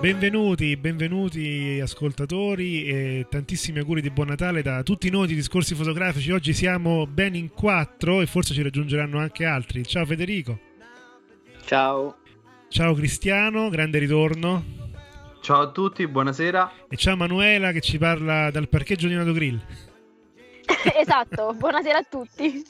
[0.00, 6.30] Benvenuti, benvenuti ascoltatori e tantissimi auguri di buon Natale da tutti noi di Discorsi Fotografici.
[6.30, 9.84] Oggi siamo ben in quattro e forse ci raggiungeranno anche altri.
[9.84, 10.56] Ciao Federico.
[11.64, 12.18] Ciao.
[12.68, 14.64] Ciao Cristiano, grande ritorno.
[15.40, 16.72] Ciao a tutti, buonasera.
[16.88, 19.60] E ciao Manuela che ci parla dal parcheggio di Nato Grill.
[20.94, 22.62] esatto, buonasera a tutti.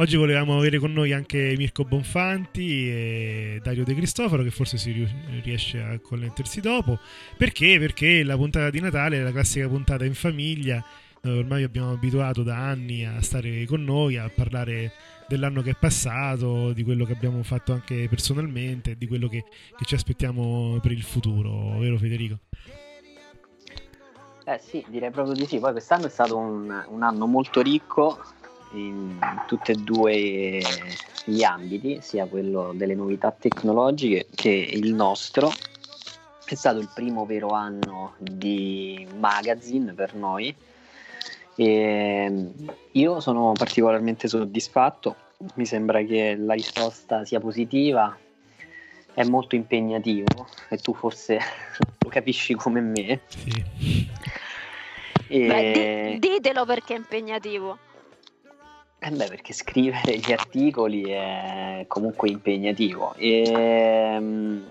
[0.00, 5.06] Oggi volevamo avere con noi anche Mirko Bonfanti e Dario De Cristoforo, che forse si
[5.42, 6.98] riesce a connettersi dopo.
[7.36, 7.78] Perché?
[7.78, 10.82] Perché la puntata di Natale è la classica puntata in famiglia,
[11.20, 14.92] dove ormai abbiamo abituato da anni a stare con noi, a parlare
[15.28, 19.44] dell'anno che è passato, di quello che abbiamo fatto anche personalmente, di quello che,
[19.76, 22.38] che ci aspettiamo per il futuro, vero Federico?
[24.46, 25.58] Eh sì, direi proprio di sì.
[25.58, 28.18] Poi quest'anno è stato un, un anno molto ricco
[28.72, 30.60] in tutti e due
[31.24, 35.52] gli ambiti, sia quello delle novità tecnologiche che il nostro.
[36.44, 40.54] È stato il primo vero anno di magazine per noi
[41.60, 42.52] e
[42.92, 45.14] io sono particolarmente soddisfatto,
[45.54, 48.16] mi sembra che la risposta sia positiva,
[49.12, 51.38] è molto impegnativo e tu forse
[52.00, 53.20] lo capisci come me.
[53.26, 54.08] Sì.
[55.28, 55.46] E...
[55.46, 57.78] Beh, di- ditelo perché è impegnativo.
[59.02, 63.14] Eh beh, perché scrivere gli articoli è comunque impegnativo.
[63.16, 64.62] E, mm,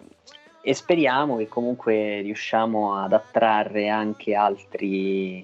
[0.61, 5.43] e speriamo che comunque riusciamo ad attrarre anche altri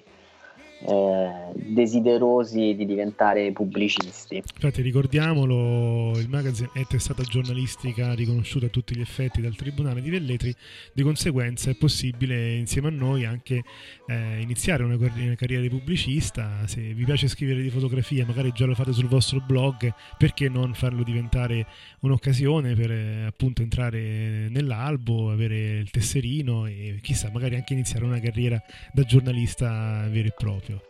[0.80, 4.36] eh, desiderosi di diventare pubblicisti.
[4.36, 10.10] Infatti ricordiamolo, il magazine è testata giornalistica riconosciuta a tutti gli effetti dal Tribunale di
[10.10, 10.54] Velletri,
[10.92, 13.62] di conseguenza è possibile insieme a noi anche
[14.06, 18.66] eh, iniziare una, una carriera di pubblicista, se vi piace scrivere di fotografia, magari già
[18.66, 21.66] lo fate sul vostro blog, perché non farlo diventare
[22.00, 28.20] un'occasione per eh, appunto entrare nell'albo, avere il tesserino e chissà, magari anche iniziare una
[28.20, 30.34] carriera da giornalista vero e
[30.66, 30.80] proprio.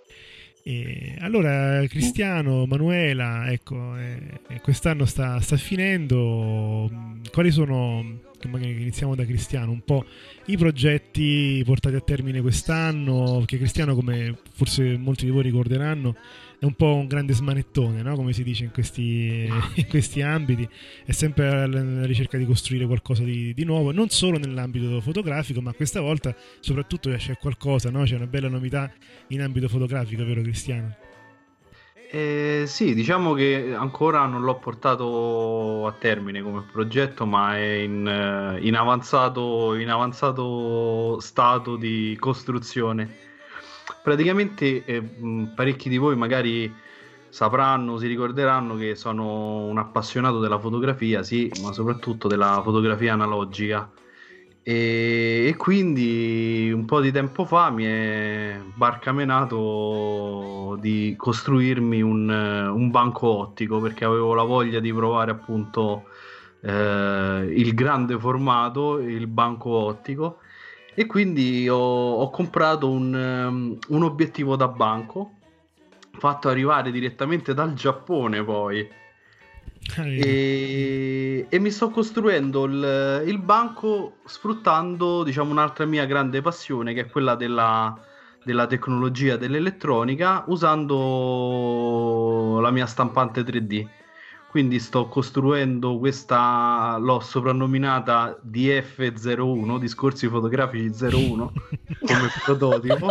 [0.62, 6.90] E allora, Cristiano, Manuela, ecco, eh, eh, quest'anno sta, sta finendo.
[6.92, 10.04] Mm, Quali sono, magari iniziamo da Cristiano, un po'
[10.46, 13.36] i progetti portati a termine quest'anno?
[13.38, 16.16] Perché Cristiano, come forse molti di voi ricorderanno,
[16.66, 18.14] un po' un grande smanettone, no?
[18.16, 20.68] come si dice in questi, in questi ambiti,
[21.04, 25.60] è sempre alla alla ricerca di costruire qualcosa di, di nuovo, non solo nell'ambito fotografico,
[25.60, 28.02] ma questa volta soprattutto c'è qualcosa, no?
[28.04, 28.90] c'è una bella novità
[29.28, 30.96] in ambito fotografico, vero Cristiano?
[32.08, 38.06] Eh, sì, diciamo che ancora non l'ho portato a termine come progetto, ma è in,
[38.06, 43.25] eh, in avanzato, in avanzato stato di costruzione.
[44.06, 45.02] Praticamente eh,
[45.52, 46.72] parecchi di voi magari
[47.28, 53.90] sapranno, si ricorderanno che sono un appassionato della fotografia, sì, ma soprattutto della fotografia analogica.
[54.62, 62.68] E, e quindi un po' di tempo fa mi è barcamenato di costruirmi un, eh,
[62.68, 66.04] un banco ottico perché avevo la voglia di provare appunto
[66.60, 70.38] eh, il grande formato, il banco ottico
[70.98, 75.32] e quindi ho, ho comprato un, um, un obiettivo da banco
[76.18, 78.88] fatto arrivare direttamente dal Giappone poi.
[79.98, 87.02] E, e mi sto costruendo il, il banco sfruttando diciamo un'altra mia grande passione che
[87.02, 87.94] è quella della,
[88.42, 91.78] della tecnologia dell'elettronica usando
[92.60, 93.86] la mia stampante 3D
[94.56, 101.52] quindi sto costruendo questa l'ho soprannominata DF01 discorsi fotografici 01
[102.06, 103.10] come prototipo.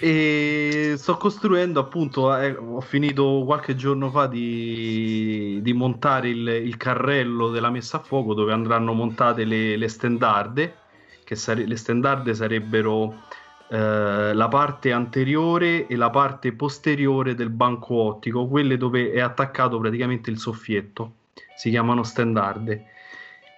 [0.00, 6.78] E sto costruendo appunto eh, ho finito qualche giorno fa di, di montare il, il
[6.78, 10.76] carrello della messa a fuoco dove andranno montate le, le stendarde
[11.24, 13.24] che sare- le stendarde sarebbero
[13.72, 19.78] eh, la parte anteriore e la parte posteriore del banco ottico, quelle dove è attaccato
[19.78, 21.12] praticamente il soffietto,
[21.56, 22.68] si chiamano standard.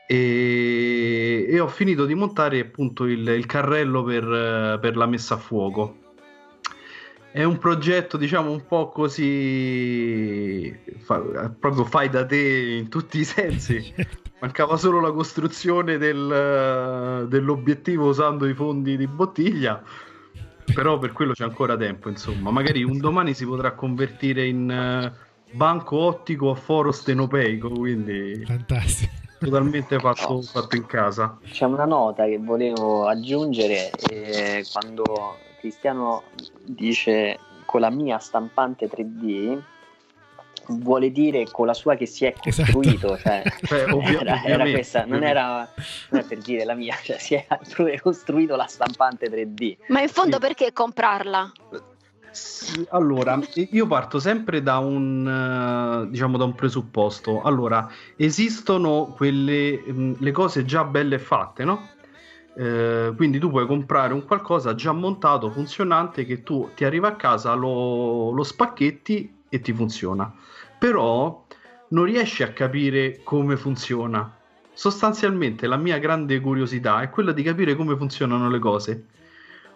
[0.06, 5.38] E, e ho finito di montare appunto il, il carrello per, per la messa a
[5.38, 5.96] fuoco.
[7.30, 13.24] È un progetto diciamo un po' così fa, proprio fai da te in tutti i
[13.24, 13.94] sensi
[14.42, 19.80] mancava solo la costruzione del, dell'obiettivo usando i fondi di bottiglia
[20.74, 22.50] però per quello c'è ancora tempo insomma.
[22.50, 29.12] Magari un domani si potrà convertire in uh, banco ottico a foro stenopeico quindi fantastico.
[29.38, 30.42] totalmente fatto, oh.
[30.42, 31.38] fatto in casa.
[31.44, 36.22] C'è una nota che volevo aggiungere eh, quando Cristiano
[36.64, 39.60] dice con la mia stampante 3D
[40.68, 42.72] vuole dire con la sua che si è esatto.
[42.72, 43.50] costruito esatto.
[43.64, 45.68] cioè, Beh, ovvio, era, era, questa non era,
[46.10, 47.46] non è per dire la mia cioè, si è
[48.00, 50.40] costruito la stampante 3D ma in fondo sì.
[50.40, 51.52] perché comprarla?
[52.32, 57.42] Sì, allora, io parto sempre da un, diciamo, da un presupposto.
[57.42, 57.86] Allora,
[58.16, 61.90] esistono quelle mm, le cose già belle fatte, no?
[62.54, 67.16] Eh, quindi tu puoi comprare un qualcosa già montato, funzionante, che tu ti arriva a
[67.16, 70.32] casa, lo, lo spacchetti e ti funziona.
[70.78, 71.44] Però
[71.88, 74.34] non riesci a capire come funziona.
[74.72, 79.06] Sostanzialmente la mia grande curiosità è quella di capire come funzionano le cose.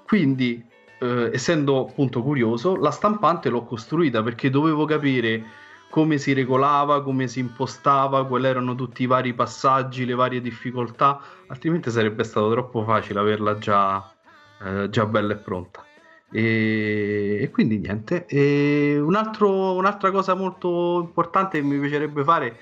[0.06, 0.64] Quindi,
[0.98, 5.44] eh, essendo appunto curioso, la stampante l'ho costruita perché dovevo capire
[5.90, 11.20] come si regolava, come si impostava, quali erano tutti i vari passaggi, le varie difficoltà,
[11.48, 14.10] altrimenti sarebbe stato troppo facile averla già,
[14.62, 15.84] eh, già bella e pronta.
[16.30, 18.26] E, e quindi niente.
[18.26, 22.58] E un altro, un'altra cosa molto importante che mi piacerebbe fare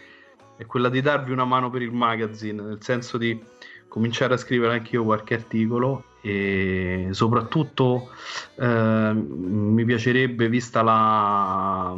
[0.56, 3.40] è quella di darvi una mano per il magazine, nel senso di
[3.88, 8.10] cominciare a scrivere anche io qualche articolo e soprattutto
[8.58, 11.94] eh, mi piacerebbe, vista la,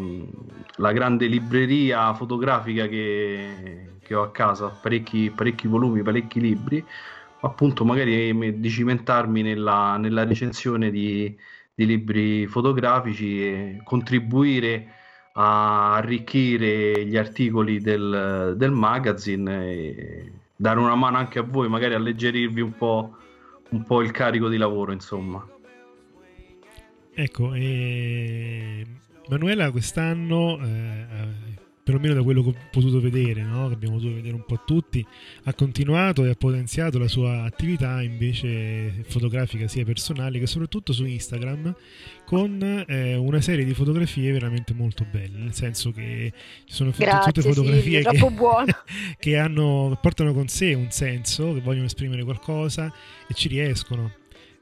[0.77, 6.85] la, grande libreria fotografica che, che ho a casa, parecchi, parecchi, volumi, parecchi libri,
[7.41, 11.35] appunto magari di cimentarmi nella, nella recensione di,
[11.77, 14.95] di, libri fotografici e contribuire
[15.35, 21.95] a arricchire gli articoli del, del magazine e dare una mano anche a voi, magari
[21.95, 23.17] alleggerirvi un po'
[23.69, 25.47] un po' il carico di lavoro, insomma.
[27.15, 28.87] Ecco, e...
[29.29, 31.07] Manuela quest'anno, eh,
[31.87, 33.69] perlomeno da quello che ho potuto vedere, no?
[33.69, 35.07] che abbiamo potuto vedere un po' tutti,
[35.45, 41.05] ha continuato e ha potenziato la sua attività invece fotografica sia personale che soprattutto su
[41.05, 41.73] Instagram
[42.25, 46.33] con eh, una serie di fotografie veramente molto belle, nel senso che
[46.65, 48.75] ci sono Grazie, tutte fotografie sì, che,
[49.21, 52.93] che hanno, portano con sé un senso, che vogliono esprimere qualcosa
[53.29, 54.11] e ci riescono.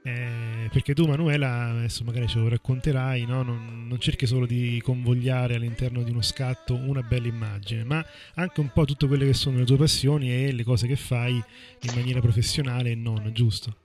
[0.06, 3.42] Eh, perché tu Manuela, adesso magari ce lo racconterai, no?
[3.42, 8.04] non, non, cerchi solo di convogliare all'interno di uno scatto una bella immagine, ma
[8.34, 11.32] anche un po' tutte quelle che sono le tue passioni e le cose che fai
[11.32, 13.83] in maniera professionale e non, giusto?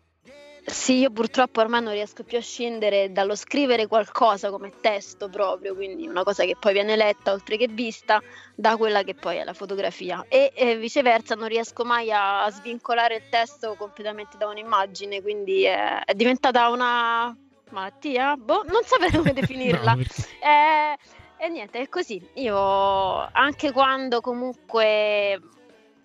[0.69, 5.73] Sì, io purtroppo ormai non riesco più a scendere dallo scrivere qualcosa come testo proprio,
[5.75, 8.21] quindi una cosa che poi viene letta oltre che vista
[8.55, 12.51] da quella che poi è la fotografia e, e viceversa non riesco mai a, a,
[12.51, 17.35] svincolare il testo completamente da un'immagine, quindi è, è diventata una
[17.71, 18.35] malattia?
[18.35, 19.93] Boh, non saprei come definirla.
[19.93, 20.97] no, eh,
[21.37, 22.21] e niente, è così.
[22.35, 22.57] Io
[23.31, 25.39] anche quando comunque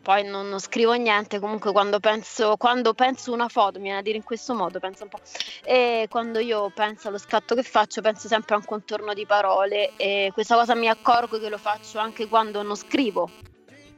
[0.05, 4.03] poi non, non, scrivo niente, comunque quando penso, quando penso una foto, mi viene a
[4.03, 5.19] dire in questo modo, penso un po',
[5.65, 9.93] e quando io penso allo scatto che faccio, penso sempre a un contorno di parole
[9.97, 13.31] e questa cosa mi accorgo che lo faccio anche quando non scrivo,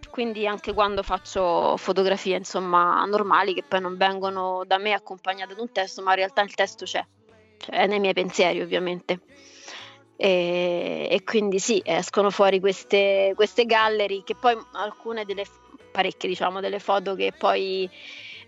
[0.09, 5.61] quindi anche quando faccio fotografie insomma normali che poi non vengono da me accompagnate da
[5.61, 7.05] un testo, ma in realtà il testo c'è,
[7.59, 9.19] cioè è nei miei pensieri ovviamente.
[10.19, 15.45] E, e, quindi sì, escono fuori queste, queste gallery che poi alcune delle
[15.97, 17.88] parecchie diciamo delle foto che poi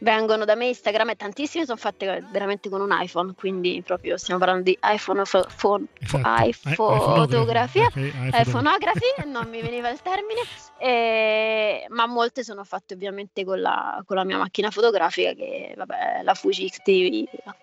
[0.01, 4.39] vengono da me Instagram e tantissime sono fatte veramente con un iPhone quindi proprio stiamo
[4.39, 6.45] parlando di iPhone, fo- fo- esatto.
[6.45, 10.41] iPhone fotografia iPhoneography non mi veniva il termine
[10.79, 16.21] e, ma molte sono fatte ovviamente con la, con la mia macchina fotografica che vabbè
[16.23, 16.91] la Fuji XT,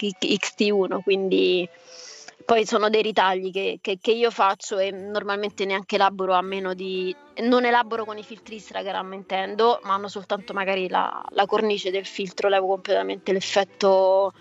[0.01, 1.69] XT1 quindi
[2.45, 6.75] poi sono dei ritagli che, che, che, io faccio e normalmente neanche elaboro a meno
[6.75, 7.13] di...
[7.41, 12.05] non elaboro con i filtri Instagram intendo, ma hanno soltanto magari la, la cornice del
[12.05, 14.31] filtro, levo completamente l'effetto,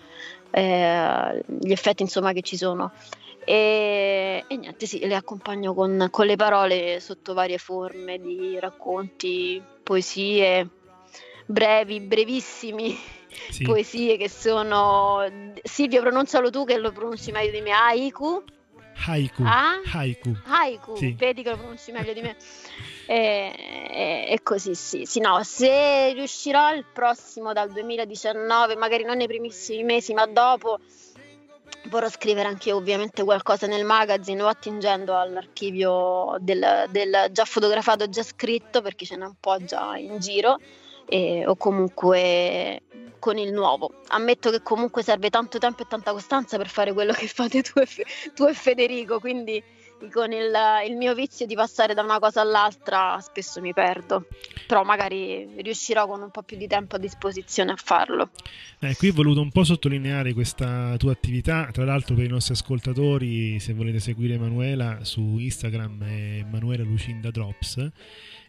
[0.51, 2.91] eh, gli effetti insomma che ci sono.
[3.43, 9.61] E, e niente, sì, le accompagno con, con le parole sotto varie forme di racconti,
[9.81, 10.69] poesie,
[11.47, 12.95] brevi, brevissimi
[13.49, 13.63] Sì.
[13.63, 15.23] poesie che sono
[15.63, 18.43] Silvio pronuncialo tu che lo pronunci meglio di me haiku
[19.07, 19.43] Haiku.
[19.45, 19.81] Ah?
[19.91, 20.33] Haiku.
[20.45, 21.13] haiku Sì.
[21.17, 22.35] vedi che lo pronunci meglio di me
[23.07, 23.53] e,
[23.89, 29.27] e- e così sì, sì no, se riuscirò il prossimo dal 2019 magari non nei
[29.27, 30.79] primissimi mesi ma dopo
[31.89, 38.07] vorrò scrivere anche io ovviamente qualcosa nel magazine o attingendo all'archivio del, del già fotografato,
[38.09, 40.57] già scritto perché ce n'è un po' già in giro
[41.05, 42.81] e- o comunque
[43.19, 44.01] con il nuovo.
[44.07, 47.79] Ammetto che comunque serve tanto tempo e tanta costanza per fare quello che fate tu
[47.79, 49.63] e, Fe- tu e Federico, quindi
[50.11, 50.51] con il,
[50.87, 54.27] il mio vizio di passare da una cosa all'altra spesso mi perdo,
[54.67, 58.29] però magari riuscirò con un po' più di tempo a disposizione a farlo.
[58.79, 62.53] Eh, qui ho voluto un po' sottolineare questa tua attività, tra l'altro per i nostri
[62.53, 67.91] ascoltatori, se volete seguire Emanuela su Instagram è Emanuela Lucinda Drops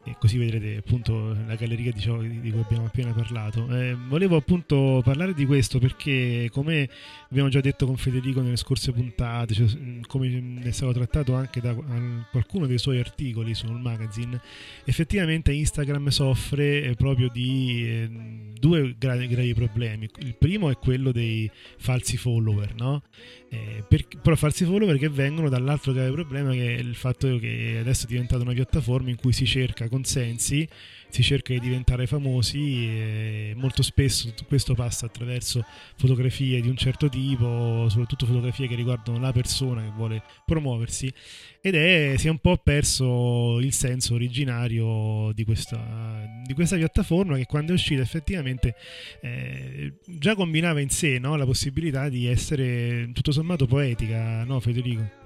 [0.07, 3.69] e così vedrete appunto la galleria di ciò di cui abbiamo appena parlato.
[3.69, 6.89] Eh, volevo appunto parlare di questo perché come
[7.29, 9.67] abbiamo già detto con Federico nelle scorse puntate, cioè,
[10.07, 14.41] come è stato trattato anche da al- qualcuno dei suoi articoli sul magazine,
[14.85, 18.11] effettivamente Instagram soffre eh, proprio di eh,
[18.59, 20.09] due gra- gravi problemi.
[20.19, 23.03] Il primo è quello dei falsi follower, no?
[23.49, 27.77] Eh, per- però falsi follower che vengono dall'altro grave problema che è il fatto che
[27.81, 30.69] adesso è diventata una piattaforma in cui si cerca consensi,
[31.09, 35.65] si cerca di diventare famosi e molto spesso questo passa attraverso
[35.97, 41.13] fotografie di un certo tipo, soprattutto fotografie che riguardano la persona che vuole promuoversi
[41.61, 47.37] ed è si è un po' perso il senso originario di questa, di questa piattaforma
[47.37, 48.75] che quando è uscita effettivamente
[49.21, 55.25] eh, già combinava in sé no, la possibilità di essere tutto sommato poetica, no Federico?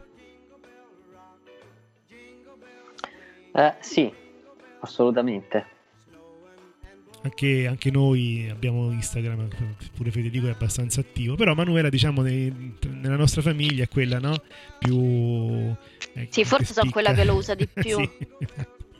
[3.53, 4.11] Eh, sì,
[4.81, 5.67] assolutamente.
[7.23, 9.49] Anche, anche noi abbiamo Instagram,
[9.95, 14.41] pure Federico è abbastanza attivo, però Manuela diciamo nei- nella nostra famiglia è quella no?
[14.79, 14.97] più...
[16.15, 17.99] eh, Sì, forse sono quella che lo usa di più.
[17.99, 18.11] Sì.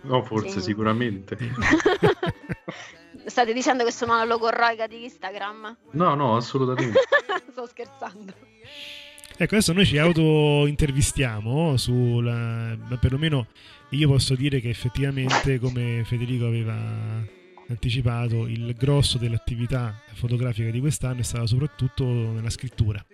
[0.03, 0.61] No, forse Sì.
[0.61, 1.37] sicuramente.
[3.25, 5.77] State dicendo che sono la logorroica di Instagram?
[5.93, 6.99] No, no, assolutamente.
[7.53, 8.35] Sto scherzando.
[9.37, 12.77] Ecco, adesso noi ci auto-intervistiamo sulla...
[12.77, 13.47] ma perlomeno
[13.91, 21.21] io posso dire che effettivamente, come Federico aveva anticipato, il grosso dell'attività fotografica di quest'anno
[21.21, 23.05] è stato soprattutto nella scrittura,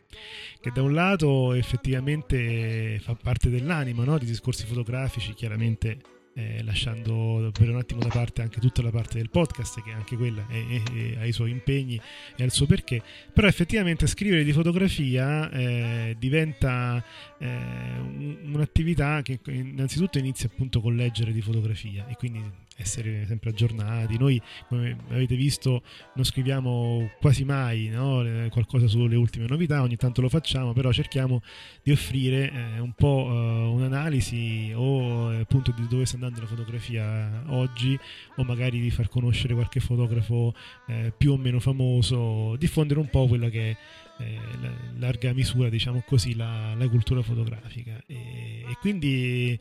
[0.61, 4.19] che da un lato effettivamente fa parte dell'anima no?
[4.19, 5.99] di discorsi fotografici, chiaramente
[6.39, 10.17] eh, lasciando per un attimo da parte anche tutta la parte del podcast, che anche
[10.17, 11.97] quella è- è- è- ha i suoi impegni
[12.37, 13.01] e ha il suo perché,
[13.33, 17.03] però effettivamente scrivere di fotografia eh, diventa
[17.39, 22.43] eh, un- un'attività che innanzitutto inizia appunto con leggere di fotografia e quindi
[22.77, 24.19] essere sempre aggiornati.
[24.19, 25.83] Noi, come avete visto,
[26.15, 31.43] non scriviamo quasi mai no, qualcosa sulle ultime novità, ogni tanto lo facciamo, però cerchiamo
[31.83, 33.35] di offrire eh, un po' eh,
[33.75, 37.99] un'analisi o eh, appunto di dove sta andando la fotografia oggi
[38.37, 40.55] o magari di far conoscere qualche fotografo
[40.87, 43.77] eh, più o meno famoso, diffondere un po' quella che è
[44.19, 48.03] eh, la- larga misura, diciamo così, la, la cultura fotografica.
[48.07, 49.59] E, e quindi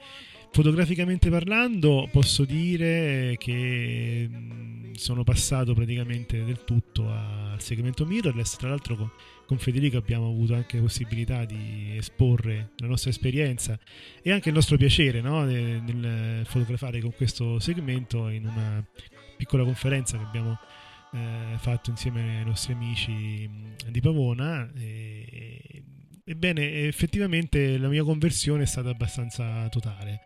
[0.51, 4.29] fotograficamente parlando posso dire che
[4.93, 9.11] sono passato praticamente del tutto al segmento mirrorless, tra l'altro
[9.45, 13.77] con, Federico abbiamo avuto anche la possibilità di esporre la nostra esperienza
[14.21, 15.43] e anche il nostro piacere no?
[15.43, 18.83] nel, fotografare con questo segmento in una
[19.37, 20.57] piccola conferenza che abbiamo
[21.13, 23.49] eh, fatto insieme ai nostri amici
[23.89, 24.69] di Pavona.
[24.75, 25.83] E,
[26.25, 30.21] ebbene, effettivamente la mia conversione è stata abbastanza totale.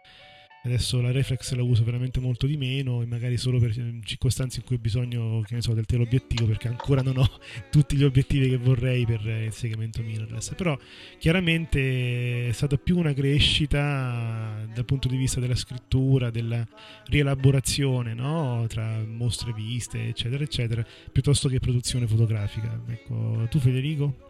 [0.62, 4.60] Adesso la reflex la uso veramente molto di meno e magari solo per eh, circostanze
[4.60, 7.30] in cui ho bisogno, che ne so, del teleobiettivo perché ancora non ho
[7.72, 10.56] tutti gli obiettivi che vorrei per eh, il segmento mirrorless.
[10.56, 10.78] Però
[11.18, 16.68] chiaramente è stata più una crescita dal punto di vista della scrittura, della
[17.06, 18.66] rielaborazione no?
[18.68, 22.82] tra mostre viste, eccetera, eccetera, piuttosto che produzione fotografica.
[22.90, 24.29] Ecco, tu Federico?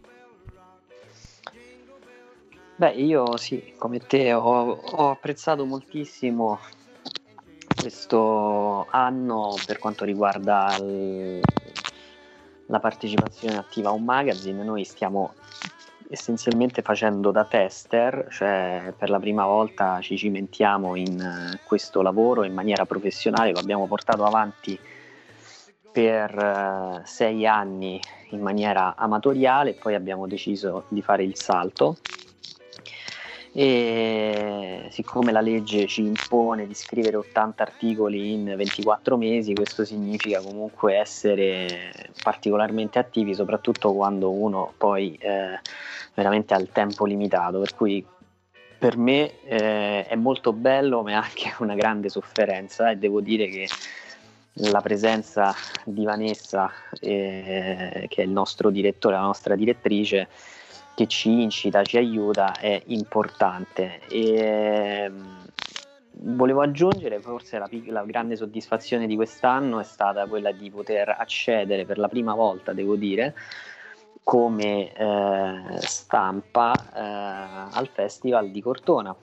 [2.80, 6.58] Beh, io sì, come te ho, ho apprezzato moltissimo
[7.78, 11.44] questo anno per quanto riguarda il-
[12.64, 14.64] la partecipazione attiva a un magazine.
[14.64, 15.34] Noi stiamo
[16.08, 22.44] essenzialmente facendo da tester, cioè per la prima volta ci cimentiamo in eh, questo lavoro
[22.44, 24.80] in maniera professionale, lo abbiamo portato avanti
[25.92, 31.98] per eh, sei anni in maniera amatoriale, poi abbiamo deciso di fare il salto
[33.52, 40.40] e siccome la legge ci impone di scrivere 80 articoli in 24 mesi, questo significa
[40.40, 41.92] comunque essere
[42.22, 45.58] particolarmente attivi, soprattutto quando uno poi eh,
[46.14, 48.04] veramente ha il tempo limitato, per cui
[48.78, 53.48] per me eh, è molto bello ma è anche una grande sofferenza e devo dire
[53.48, 53.68] che
[54.54, 55.54] la presenza
[55.84, 60.28] di Vanessa, eh, che è il nostro direttore, la nostra direttrice,
[61.00, 64.00] che ci incita, ci aiuta, è importante.
[64.10, 65.38] E, ehm,
[66.10, 71.86] volevo aggiungere, forse la, la, grande soddisfazione di quest'anno è stata quella di poter accedere
[71.86, 73.34] per la prima volta, devo dire,
[74.22, 79.16] come eh, stampa eh, al Festival di Cortona.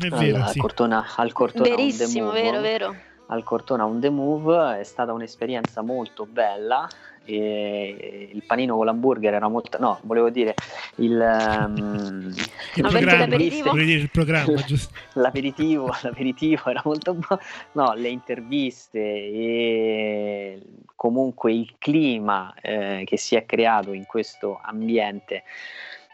[0.00, 0.60] È vero, al, sì.
[0.60, 2.94] Cortona, al Cortona Verissimo, vero, vero
[3.26, 6.86] al Cortona On The Move, è stata un'esperienza molto bella.
[7.24, 10.54] Il panino con l'hamburger era molto no volevo dire
[10.96, 12.32] il, um,
[12.74, 13.72] il programma, l'aperitivo.
[13.72, 14.64] Dire il programma
[15.14, 17.42] l'aperitivo, l'aperitivo era molto buono.
[17.72, 20.62] No le interviste e
[20.96, 25.44] comunque il clima eh, che si è creato in questo ambiente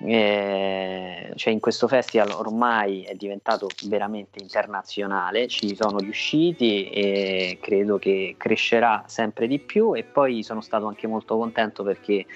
[0.01, 7.99] eh, cioè in questo festival ormai è diventato veramente internazionale, ci sono riusciti e credo
[7.99, 12.27] che crescerà sempre di più e poi sono stato anche molto contento perché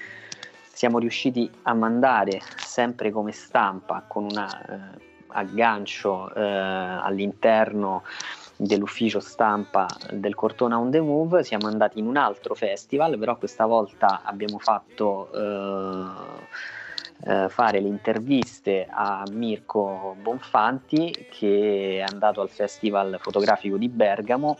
[0.72, 8.02] siamo riusciti a mandare sempre come stampa con un eh, aggancio eh, all'interno
[8.56, 13.66] dell'ufficio stampa del Cortona on the Move, siamo andati in un altro festival, però questa
[13.66, 15.30] volta abbiamo fatto
[17.24, 24.58] eh, fare le interviste a Mirko Bonfanti che è andato al Festival Fotografico di Bergamo,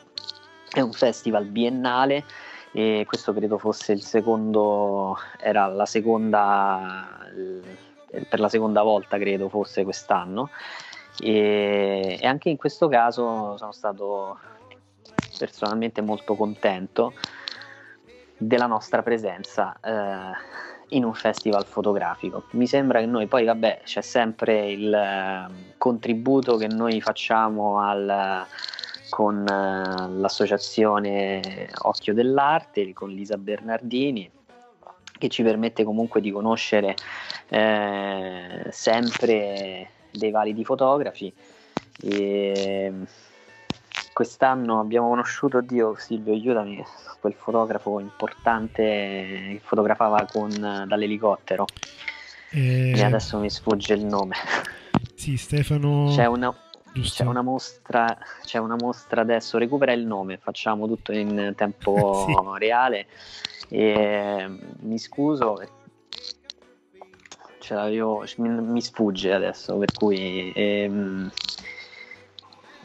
[0.71, 2.25] è un festival biennale
[2.73, 7.28] e questo credo fosse il secondo, era la seconda,
[8.28, 10.49] per la seconda volta credo fosse quest'anno
[11.21, 14.38] e, e anche in questo caso sono stato
[15.38, 17.12] personalmente molto contento
[18.37, 19.76] della nostra presenza.
[19.83, 22.45] Eh, in un festival fotografico.
[22.53, 28.47] Mi sembra che noi poi, vabbè, c'è sempre il eh, contributo che noi facciamo al,
[29.09, 34.31] con eh, l'associazione Occhio dell'Arte, con Lisa Bernardini,
[35.19, 36.95] che ci permette comunque di conoscere
[37.49, 41.33] eh, sempre dei validi fotografi.
[42.03, 42.93] E,
[44.12, 46.85] quest'anno abbiamo conosciuto, Dio Silvio, aiutami,
[47.20, 51.66] quel fotografo importante che fotografava con, dall'elicottero.
[52.51, 52.92] Eh...
[52.96, 54.35] E adesso mi sfugge il nome.
[55.14, 56.12] Sì, Stefano.
[56.14, 56.55] C'è una,
[57.01, 62.59] c'è una, mostra, c'è una mostra adesso, recupera il nome, facciamo tutto in tempo sì.
[62.59, 63.07] reale.
[63.68, 65.59] E, mi scuso,
[68.37, 70.53] mi, mi, sfugge adesso, per cui...
[70.55, 71.31] Ehm,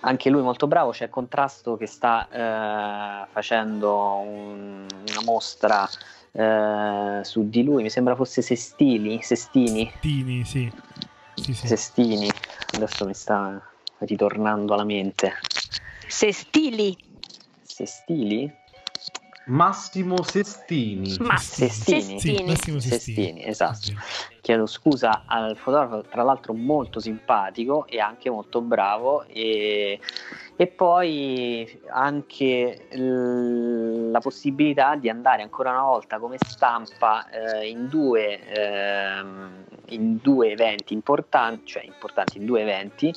[0.02, 5.88] anche lui molto bravo, c'è Contrasto che sta eh, facendo un, una mostra
[6.32, 9.90] eh, su di lui, mi sembra fosse Sestili, Sestini.
[9.92, 10.72] Sestini, sì.
[11.36, 11.68] sì, sì.
[11.68, 12.30] Sestini,
[12.76, 13.62] adesso mi sta
[14.00, 15.34] ritornando alla mente.
[16.08, 16.96] Sestili.
[17.64, 18.52] Sestili?
[19.48, 21.16] Massimo Sestini.
[21.20, 22.20] Ma Sestini.
[22.20, 23.94] Sì, Massimo Sestini, Sestini esatto.
[24.48, 30.00] Chiedo scusa al fotografo, tra l'altro molto simpatico e anche molto bravo e,
[30.56, 37.90] e poi anche l- la possibilità di andare ancora una volta come stampa eh, in,
[37.90, 39.22] due, eh,
[39.88, 43.14] in due eventi importanti, cioè importanti in due eventi.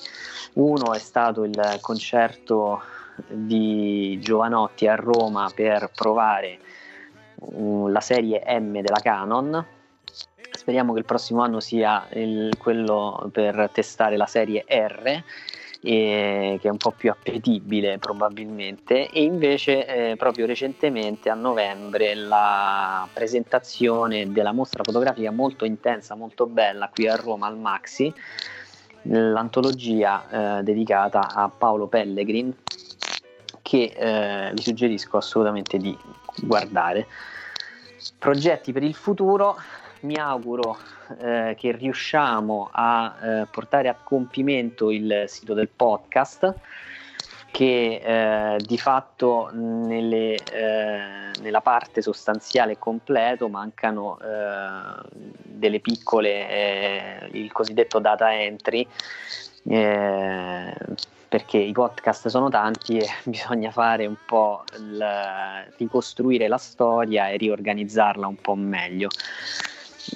[0.54, 2.82] Uno è stato il concerto
[3.28, 6.58] di Giovanotti a Roma per provare
[7.36, 9.78] uh, la serie M della Canon.
[10.70, 15.22] Speriamo che il prossimo anno sia il, quello per testare la serie R,
[15.80, 19.08] che è un po' più appetibile probabilmente.
[19.10, 26.46] E invece, eh, proprio recentemente a novembre, la presentazione della mostra fotografica molto intensa, molto
[26.46, 28.14] bella qui a Roma al Maxi
[29.02, 32.54] l'antologia eh, dedicata a Paolo Pellegrin
[33.60, 35.98] che eh, vi suggerisco assolutamente di
[36.42, 37.08] guardare.
[38.18, 39.56] Progetti per il futuro,
[40.00, 40.78] mi auguro
[41.20, 46.54] eh, che riusciamo a eh, portare a compimento il sito del podcast
[47.50, 55.08] che eh, di fatto nelle, eh, nella parte sostanziale completo mancano eh,
[55.42, 58.86] delle piccole, eh, il cosiddetto data entry
[61.30, 65.04] perché i podcast sono tanti e bisogna fare un po' il,
[65.76, 69.08] ricostruire la storia e riorganizzarla un po' meglio.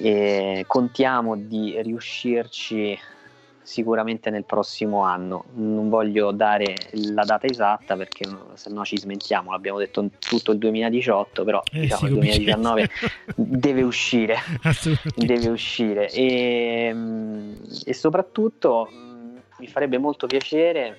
[0.00, 2.98] E contiamo di riuscirci
[3.64, 5.46] sicuramente nel prossimo anno.
[5.54, 10.58] Non voglio dare la data esatta perché se no ci smentiamo, l'abbiamo detto tutto il
[10.58, 12.88] 2018, però Eh diciamo sì, il come 2019
[13.34, 14.36] deve uscire,
[15.16, 16.10] deve uscire.
[16.10, 16.94] E,
[17.84, 20.98] e soprattutto mm, mi farebbe molto piacere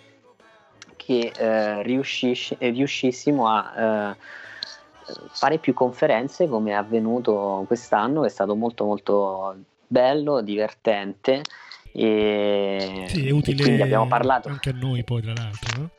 [0.95, 3.73] che eh, riuscissi- riuscissimo a
[4.11, 4.15] eh,
[5.29, 9.55] fare più conferenze come è avvenuto quest'anno, è stato molto molto
[9.87, 11.41] bello, divertente
[11.91, 15.89] e, Sì, è e utile quindi abbiamo parlato anche a noi poi, tra l'altro, no?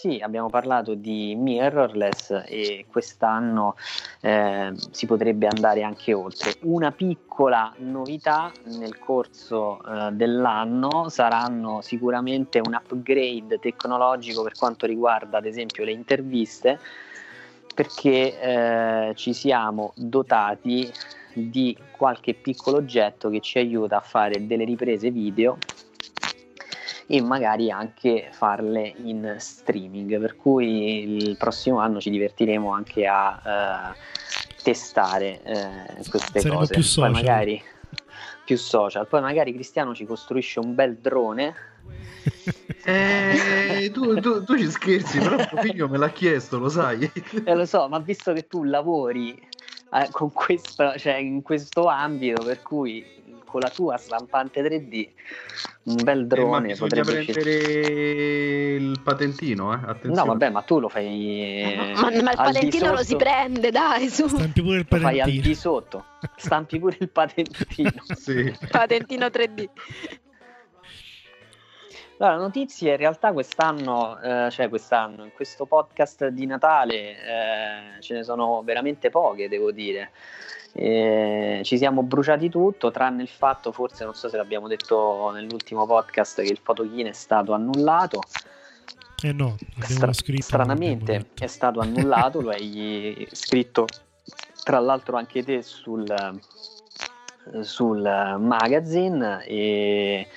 [0.00, 3.74] sì, abbiamo parlato di mirrorless e quest'anno
[4.20, 6.54] eh, si potrebbe andare anche oltre.
[6.62, 15.36] Una piccola novità nel corso eh, dell'anno saranno sicuramente un upgrade tecnologico per quanto riguarda
[15.36, 16.78] ad esempio le interviste
[17.74, 20.90] perché eh, ci siamo dotati
[21.32, 25.58] di qualche piccolo oggetto che ci aiuta a fare delle riprese video
[27.06, 33.94] e magari anche farle in streaming per cui il prossimo anno ci divertiremo anche a
[33.94, 36.74] eh, testare eh, queste Saremo cose.
[36.74, 37.62] più poi magari
[38.44, 39.06] più social.
[39.06, 41.54] Poi magari Cristiano ci costruisce un bel drone
[42.84, 47.10] Eh, tu, tu- tu ci scherzi, però tuo figlio me l'ha chiesto, lo sai.
[47.44, 49.32] Eh, lo so, ma visto che tu lavori
[49.92, 55.08] eh, con questo, cioè in questo ambito, per cui con la tua stampante 3D,
[55.84, 57.40] un bel Eh, ma drone bisogna potrebbe uscire.
[57.42, 59.76] prendere il patentino, eh?
[59.82, 60.14] Attenzione.
[60.14, 61.94] No, vabbè, ma tu lo fai.
[61.96, 64.28] Ma, ma il patentino lo si prende, dai, su.
[64.28, 65.42] Stampi pure il Lo fai al patentino.
[65.42, 66.04] di sotto,
[66.36, 67.90] stampi pure il patentino.
[68.16, 68.52] Sì.
[68.70, 69.68] Patentino 3D.
[72.22, 78.12] Allora, notizie in realtà quest'anno, eh, cioè quest'anno, in questo podcast di Natale eh, ce
[78.12, 80.10] ne sono veramente poche, devo dire.
[80.72, 85.86] Eh, ci siamo bruciati tutto, tranne il fatto, forse non so se l'abbiamo detto nell'ultimo
[85.86, 88.20] podcast, che il fotokine è stato annullato.
[89.22, 90.42] Eh no, Stra- scritto.
[90.42, 93.86] stranamente è stato annullato, lo hai scritto
[94.62, 96.04] tra l'altro anche te sul,
[97.62, 98.02] sul
[98.38, 100.28] magazine e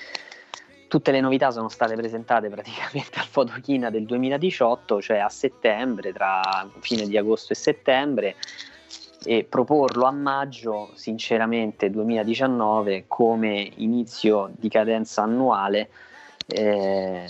[0.94, 6.70] tutte le novità sono state presentate praticamente al Fotochina del 2018, cioè a settembre, tra
[6.78, 8.36] fine di agosto e settembre
[9.24, 15.88] e proporlo a maggio, sinceramente 2019 come inizio di cadenza annuale
[16.46, 17.26] eh,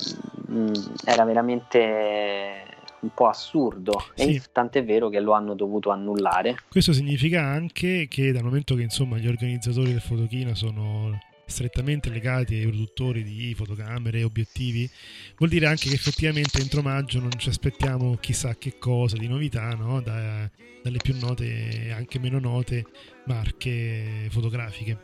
[0.46, 0.72] mh,
[1.07, 2.64] era veramente
[3.00, 4.42] un po' assurdo e Sì.
[4.53, 6.59] tant'è vero che lo hanno dovuto annullare.
[6.68, 12.54] Questo significa anche che dal momento che insomma gli organizzatori del Fotochina sono strettamente legati
[12.57, 14.88] ai produttori di fotocamere e obiettivi,
[15.37, 19.68] vuol dire anche che effettivamente entro maggio non ci aspettiamo chissà che cosa di novità,
[19.74, 20.00] no?
[20.00, 20.48] Da-
[20.83, 22.85] dalle più note e anche meno note
[23.24, 24.98] marche fotografiche.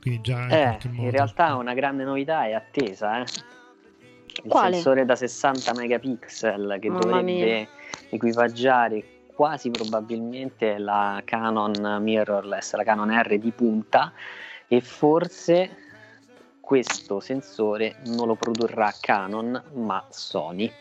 [0.00, 1.02] Quindi già in Eh, qualche modo.
[1.02, 3.24] in realtà una grande novità è attesa, eh.
[4.42, 4.74] Il Quale?
[4.74, 7.68] sensore da 60 megapixel che Mamma dovrebbe
[8.10, 14.12] equipaggiare quasi probabilmente la Canon mirrorless, la Canon R di punta
[14.68, 15.76] e forse
[16.64, 20.72] questo sensore non lo produrrà Canon ma Sony.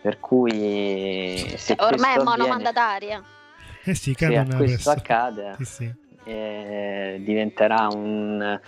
[0.00, 3.22] Per cui se Ormai è questo avviene- monomandataria.
[3.84, 4.90] Eh sì, se Canon questo adesso.
[4.90, 5.94] accade Sì, sì.
[6.24, 8.60] eh, diventerà un-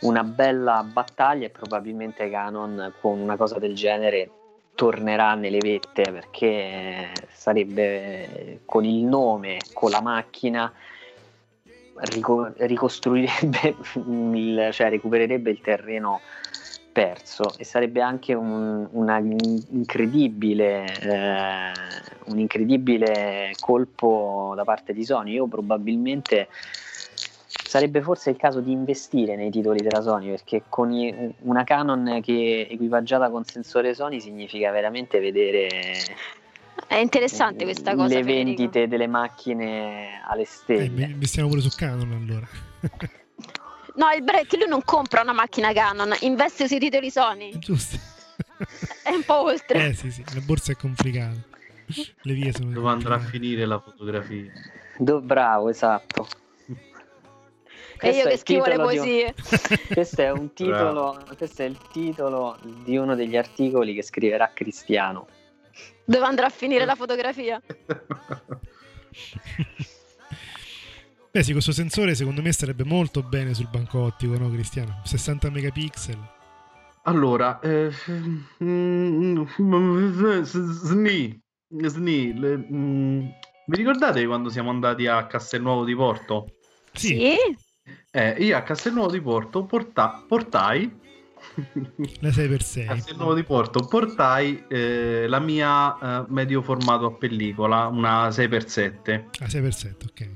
[0.00, 4.30] una bella battaglia e probabilmente Canon con una cosa del genere
[4.74, 10.70] tornerà nelle vette perché sarebbe con il nome, con la macchina
[11.96, 13.76] rico- ricostruirebbe
[14.34, 16.20] il, cioè recupererebbe il terreno
[16.92, 21.72] perso e sarebbe anche un, una incredibile, eh,
[22.26, 25.32] un incredibile colpo da parte di Sony.
[25.32, 26.48] Io probabilmente
[27.74, 30.92] sarebbe forse il caso di investire nei titoli della Sony perché con
[31.40, 35.68] una Canon che equipaggiata con sensore Sony significa veramente vedere
[36.86, 38.14] È interessante questa cosa.
[38.14, 38.44] le Federico.
[38.56, 41.04] vendite delle macchine alle Eh, stelle.
[41.04, 42.46] investiamo pure su Canon allora.
[43.96, 47.56] No, il break lui non compra una macchina Canon, investe sui titoli Sony.
[47.60, 47.96] Giusto.
[49.04, 49.86] È un po' oltre.
[49.90, 51.36] Eh sì, sì, la borsa è complicata.
[52.22, 54.50] Le vie sono Dove andrà a finire la fotografia?
[54.98, 56.26] Do- bravo, esatto.
[56.66, 59.34] e Questo io che scrivo le di un- poesie.
[59.92, 65.28] Questo è un titolo, questo è il titolo di uno degli articoli che scriverà Cristiano.
[66.04, 67.60] Dove andrà a finire la fotografia?
[71.30, 75.00] Beh sì, questo sensore secondo me starebbe molto bene sul banco ottico, no Cristiano?
[75.04, 76.32] 60 megapixel.
[77.06, 77.90] Allora, eh,
[80.42, 83.20] sni, sni, le- mm,
[83.66, 86.46] vi ricordate quando siamo andati a Castelnuovo di Porto?
[86.92, 87.36] Sì,
[88.10, 90.90] Eh, io a Castelnuovo di Porto porta- portai
[92.20, 92.86] La 6x6.
[92.86, 99.24] Castelnuovo di Porto portai eh, la mia eh, medio formato a pellicola, una 6x7.
[99.40, 100.28] Ah, 6x7, ok.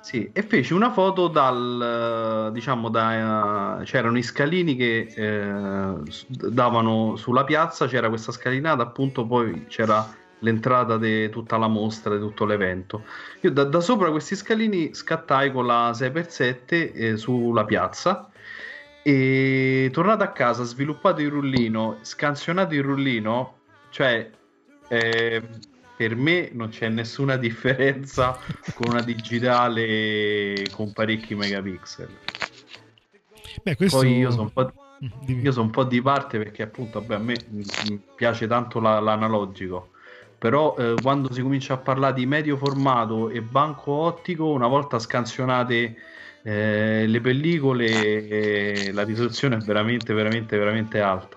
[0.00, 5.94] Sì, e feci una foto dal, eh, diciamo, da, eh, c'erano i scalini che eh,
[6.26, 10.04] davano sulla piazza, c'era questa scalinata, appunto, poi c'era
[10.40, 13.04] l'entrata di tutta la mostra, di tutto l'evento.
[13.42, 18.31] Io da, da sopra questi scalini scattai con la 6x7 eh, sulla piazza
[19.02, 23.58] e tornato a casa, sviluppato il rullino, scansionato il rullino,
[23.90, 24.30] cioè
[24.88, 25.42] eh,
[25.96, 28.38] per me non c'è nessuna differenza
[28.74, 32.08] con una digitale con parecchi megapixel.
[33.64, 33.98] Beh, questo...
[33.98, 35.42] Poi io sono un po', Mm, dimmi.
[35.42, 37.44] io son un po' di parte perché appunto vabbè, a me
[38.14, 39.90] piace tanto la- l'analogico.
[40.38, 44.98] Però eh, quando si comincia a parlare di medio formato e banco ottico, una volta
[44.98, 45.96] scansionate
[46.42, 51.36] eh, le pellicole, eh, la risoluzione è veramente, veramente, veramente alta.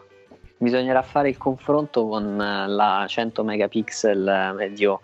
[0.58, 5.02] Bisognerà fare il confronto con eh, la 100 megapixel eh, medio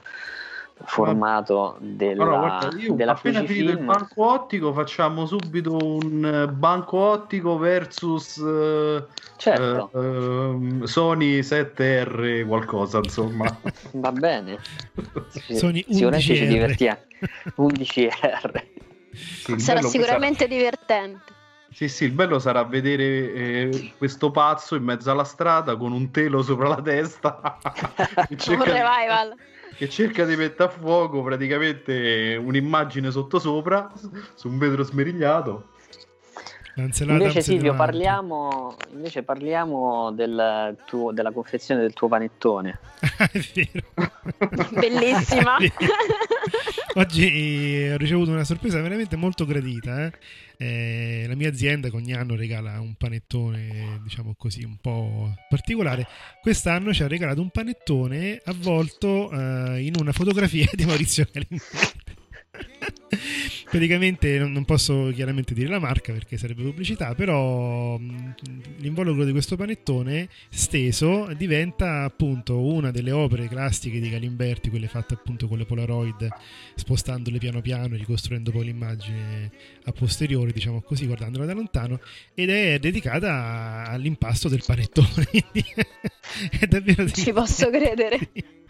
[0.83, 3.85] formato della, Allora, guarda, io della appena finito il Fujifilm.
[3.85, 9.05] banco ottico, facciamo subito un eh, banco ottico versus eh,
[9.37, 9.91] Certo.
[9.93, 13.55] eh, ehm, Sony 7R qualcosa, insomma.
[13.93, 14.57] Va bene.
[15.53, 16.47] Sony Sicuramente ci 11R.
[16.47, 16.99] divertiamo.
[17.57, 18.63] 11R.
[19.13, 21.39] Sì, Sarà sicuramente divertente.
[21.73, 26.11] Sì, sì, il bello sarà vedere eh, questo pazzo in mezzo alla strada con un
[26.11, 27.57] telo sopra la testa
[28.27, 29.35] che, cerca, revival.
[29.77, 33.89] che cerca di mettere a fuoco praticamente un'immagine sottosopra
[34.33, 35.69] su un vetro smerigliato.
[36.75, 37.41] Invece.
[37.41, 42.79] Silvio parliamo, invece parliamo del tuo- della confezione del tuo panettone.
[43.31, 43.87] è vero.
[44.79, 45.57] Bellissima.
[46.95, 50.05] Oggi ho ricevuto una sorpresa veramente molto gradita.
[50.05, 50.11] eh.
[50.57, 56.05] Eh, la mia azienda che ogni anno regala un panettone, diciamo così, un po' particolare.
[56.39, 61.99] Quest'anno ci ha regalato un panettone avvolto eh, in una fotografia di Maurizio Galimberti.
[63.69, 68.35] Praticamente non, posso chiaramente dire la marca perché sarebbe pubblicità, però mh,
[68.77, 75.13] l'involucro di questo panettone steso diventa appunto una delle opere classiche di Galimberti, quelle fatte
[75.13, 76.27] appunto con le Polaroid,
[76.75, 79.51] spostandole piano piano, ricostruendo poi l'immagine
[79.85, 81.99] a posteriori, diciamo così, guardandola da lontano,
[82.33, 85.27] ed è dedicata all'impasto del panettone.
[86.59, 88.29] è davvero Ci posso credere.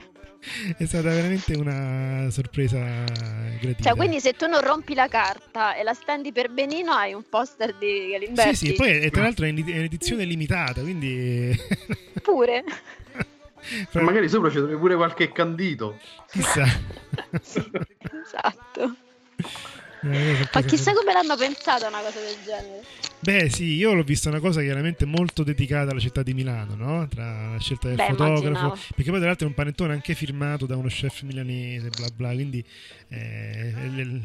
[0.75, 2.80] È stata veramente una sorpresa
[3.60, 3.84] gradita.
[3.84, 7.23] Cioè, quindi se tu non rompi la carta e la stendi per benino, hai un
[7.30, 8.56] poster di Galimberti.
[8.56, 11.56] Sì, sì, poi è- tra l'altro è un'edizione limitata, quindi
[12.23, 12.63] Pure.
[13.89, 15.99] Fra- Magari sopra ci deve pure qualche candito.
[16.32, 16.65] chissà.
[18.25, 18.95] Esatto.
[20.03, 22.83] Ma chissà come l'hanno pensata una cosa del genere.
[23.19, 27.07] Beh, sì, io l'ho vista una cosa chiaramente molto dedicata alla città di Milano, no?
[27.07, 28.77] Tra la scelta del Beh, fotografo, immaginavo.
[28.95, 32.31] perché poi tra l'altro è un panettone anche firmato da uno chef milanese, bla bla,
[32.33, 32.65] quindi
[33.09, 33.73] eh,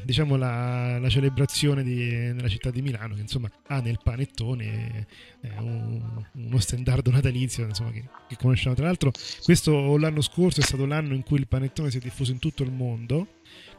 [0.03, 5.07] diciamo la, la celebrazione di- nella città di Milano, che insomma ha nel panettone
[5.43, 8.75] eh, un- uno stendardo natalizio, insomma, che, che conosciamo.
[8.75, 9.13] Tra l'altro
[9.45, 12.63] questo l'anno scorso è stato l'anno in cui il panettone si è diffuso in tutto
[12.63, 13.27] il mondo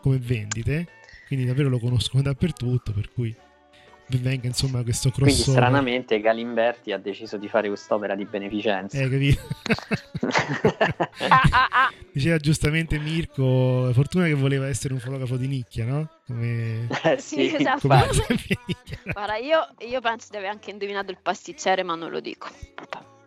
[0.02, 0.88] come vendite,
[1.28, 3.36] quindi davvero lo conoscono dappertutto, per cui
[4.10, 5.60] ben venga insomma questo Quindi crossover.
[5.62, 8.98] stranamente Galimberti ha deciso di fare quest'opera di beneficenza.
[9.00, 9.42] Eh, capito?
[11.30, 11.94] Ah, ah, ah.
[12.12, 16.10] Diceva giustamente Mirko, fortuna che voleva essere un fotografo di nicchia, no?
[16.26, 16.88] Come...
[17.04, 17.88] Eh, Sì, esatto.
[17.88, 18.08] come.
[19.12, 22.48] Guarda, io, io penso di aver anche indovinato il pasticcere, ma non lo dico.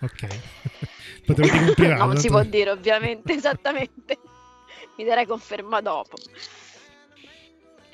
[0.00, 0.26] Ok.
[1.26, 2.04] Potevo dire un privato.
[2.06, 4.18] non si può dire, ovviamente, esattamente.
[4.96, 6.16] Mi darei conferma dopo.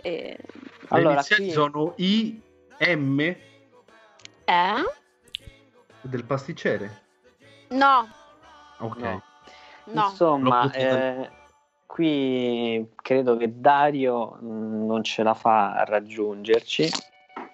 [0.07, 0.37] E...
[0.39, 2.41] Le Allora, iniziali qui- sono I,
[2.79, 3.37] M Eh?
[6.03, 7.03] del pasticcere.
[7.71, 8.09] No,
[8.79, 8.99] Ok.
[9.01, 9.23] No.
[9.87, 10.05] no.
[10.05, 11.29] Insomma, eh,
[11.87, 16.89] qui credo che Dario mh, non ce la fa a raggiungerci.
[16.89, 17.49] Fare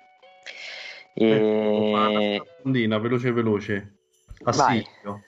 [1.15, 2.43] E...
[2.65, 3.97] una veloce veloce.
[4.45, 4.83] A Vai.
[4.85, 5.23] Silvio.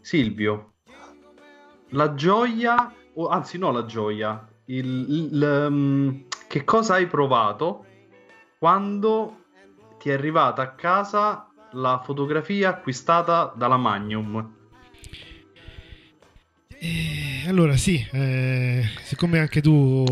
[0.00, 0.72] Silvio.
[1.90, 7.84] La gioia, o anzi no la gioia, il, il, um, che cosa hai provato
[8.58, 9.44] quando
[9.98, 14.54] ti è arrivata a casa la fotografia acquistata dalla Magnum?
[16.78, 20.04] Eh, allora sì, eh, siccome anche tu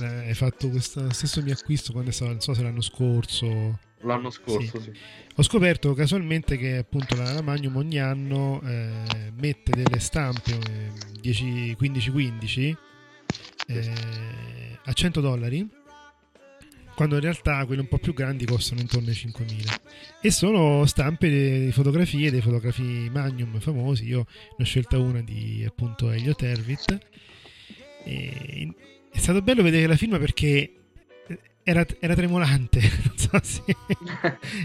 [0.00, 3.78] eh, hai fatto questo stesso mio acquisto quando è stato, non so se l'anno scorso,
[4.04, 4.92] L'anno scorso, sì.
[5.36, 10.90] ho scoperto casualmente che appunto la, la Magnum ogni anno eh, mette delle stampe eh,
[11.20, 12.76] 10, 15, 15
[13.78, 15.68] eh, a 100 dollari
[16.94, 19.74] quando in realtà quelle un po' più grandi costano intorno ai 5.000
[20.20, 24.06] e sono stampe di fotografie dei fotografi Magnum famosi.
[24.06, 26.98] Io ne ho scelta una di appunto Elliot Erwitt.
[28.04, 28.74] E
[29.10, 30.72] è stato bello vedere la firma perché
[31.62, 33.62] era, era tremolante non so se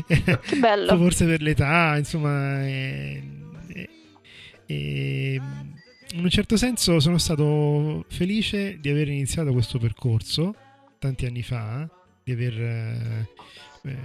[0.08, 0.98] che bello.
[0.98, 3.22] forse per l'età insomma e,
[4.66, 5.42] e
[6.14, 10.56] in un certo senso sono stato felice di aver iniziato questo percorso
[11.00, 11.90] tanti anni fa,
[12.24, 13.30] di aver eh,
[13.84, 13.96] eh,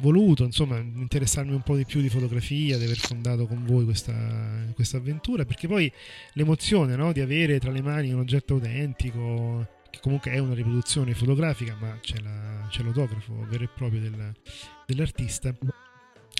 [0.00, 4.66] voluto insomma interessarmi un po' di più di fotografia, di aver fondato con voi questa,
[4.74, 5.90] questa avventura, perché poi
[6.34, 11.14] l'emozione no, di avere tra le mani un oggetto autentico, che comunque è una riproduzione
[11.14, 14.32] fotografica, ma c'è, la, c'è l'autografo vero e proprio del,
[14.86, 15.54] dell'artista.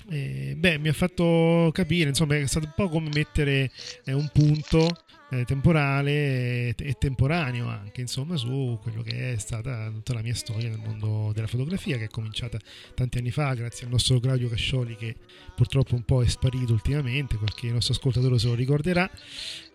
[0.09, 3.71] Eh, beh, mi ha fatto capire, insomma, è stato un po' come mettere
[4.05, 5.02] eh, un punto
[5.39, 10.69] eh, temporale e, temporaneo anche, insomma, su quello che è stata tutta la mia storia
[10.69, 12.59] nel mondo della fotografia, che è cominciata
[12.93, 15.15] tanti anni fa, grazie al nostro Claudio Cascioli, che
[15.55, 19.09] purtroppo un po' è sparito ultimamente, qualche nostro ascoltatore se lo ricorderà,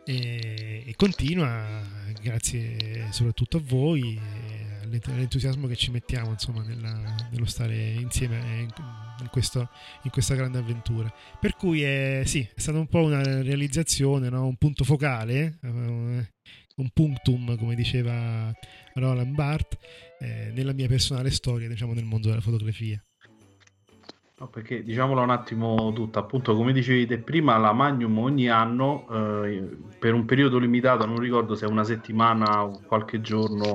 [0.05, 1.83] e, e continua,
[2.21, 4.19] grazie soprattutto a voi.
[4.83, 8.69] all'entusiasmo che ci mettiamo insomma nella, nello stare insieme
[9.21, 9.69] in, questo,
[10.05, 11.12] in, questa grande avventura.
[11.38, 14.47] Per cui è, sì, è stata un po' una realizzazione, no?
[14.47, 15.69] un punto focale, eh,
[16.79, 18.53] un punctum, come diceva
[18.95, 19.79] Roland Barthes,
[20.21, 23.03] eh, nella mia personale storia, diciamo, nel mondo della fotografia.
[24.40, 29.05] No, perché diciamolo un attimo tutta, appunto come dicevi te prima, la Magnum ogni anno
[29.11, 33.74] eh, per un periodo limitato, non ricordo se è una settimana o qualche giorno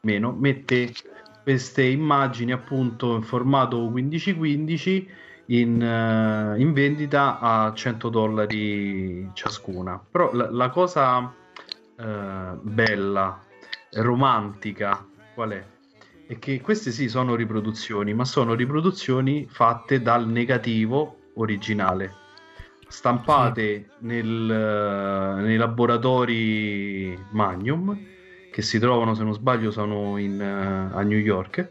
[0.00, 0.94] meno, mette
[1.42, 5.06] queste immagini appunto in formato 15-15
[5.46, 10.02] in, uh, in, vendita a 100 dollari ciascuna.
[10.10, 13.42] Però la, la cosa uh, bella,
[13.90, 15.71] romantica, qual è?
[16.32, 22.14] È che queste sì sono riproduzioni, ma sono riproduzioni fatte dal negativo originale,
[22.88, 24.06] stampate sì.
[24.06, 27.98] nel, uh, nei laboratori Magnum
[28.50, 31.68] che si trovano, se non sbaglio, sono in, uh, a New York.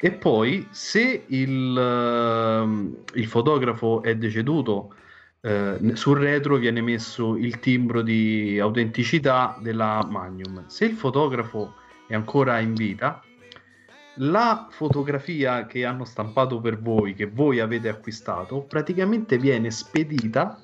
[0.00, 4.94] E poi, se il, uh, il fotografo è deceduto,
[5.42, 10.68] uh, sul retro viene messo il timbro di autenticità della Magnum.
[10.68, 11.74] Se il fotografo
[12.06, 13.22] è ancora in vita,
[14.16, 20.58] la fotografia che hanno stampato per voi, che voi avete acquistato, praticamente viene spedita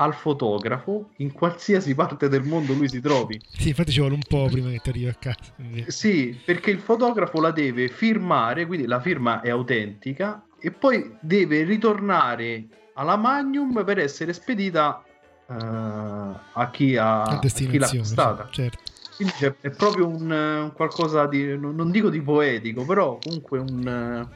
[0.00, 3.40] al fotografo in qualsiasi parte del mondo lui si trovi.
[3.50, 5.52] Sì, infatti ci vuole un po' prima che ti arrivi a casa.
[5.86, 11.64] Sì, perché il fotografo la deve firmare, quindi la firma è autentica e poi deve
[11.64, 15.02] ritornare alla Magnum per essere spedita
[15.46, 18.48] uh, a chi ha a chi l'ha acquistata.
[18.50, 18.82] Certo.
[19.18, 24.28] Quindi è proprio un, un, qualcosa di, non dico di poetico, però comunque un...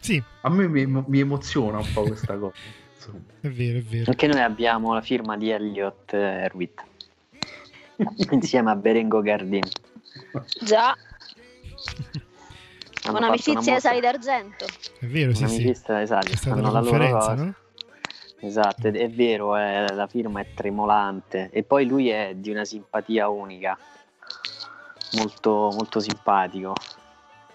[0.00, 0.22] Sì.
[0.40, 2.54] A me mi, mi emoziona un po' questa cosa.
[2.94, 3.18] insomma.
[3.42, 4.04] È vero, è vero.
[4.04, 6.82] Perché noi abbiamo la firma di Elliot Erwitt
[8.30, 9.68] insieme a Berengo Gardini.
[10.62, 10.96] Già.
[13.10, 14.64] Un'amicizia ai sali d'argento.
[14.98, 15.92] È vero, sì, Un'amicizia sì.
[15.92, 16.30] ai sali.
[16.30, 17.54] È stata una conferenza, no?
[18.38, 23.28] Esatto, è, vero, è, la firma è tremolante e poi lui è di una simpatia
[23.28, 23.78] unica,
[25.12, 26.74] molto, molto simpatico.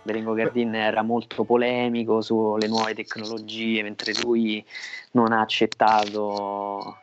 [0.03, 4.65] Berengo Gardin era molto polemico sulle nuove tecnologie, mentre lui
[5.11, 7.01] non ha accettato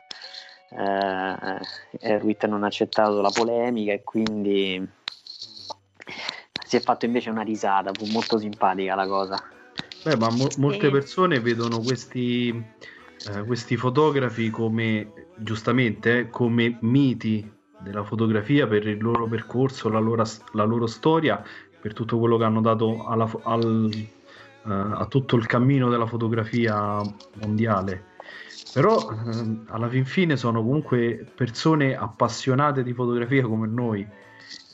[0.69, 1.59] eh,
[1.99, 4.87] Erwitt non ha accettato la polemica e quindi
[6.65, 9.43] si è fatto invece una risata, fu molto simpatica la cosa.
[10.03, 17.57] Beh, ma mo- molte persone vedono questi, eh, questi fotografi come, giustamente, eh, come miti
[17.79, 21.43] della fotografia per il loro percorso, la loro, la loro storia
[21.79, 23.89] per tutto quello che hanno dato alla, al,
[24.63, 27.01] uh, a tutto il cammino della fotografia
[27.41, 28.05] mondiale.
[28.73, 34.07] Però uh, alla fin fine sono comunque persone appassionate di fotografia come noi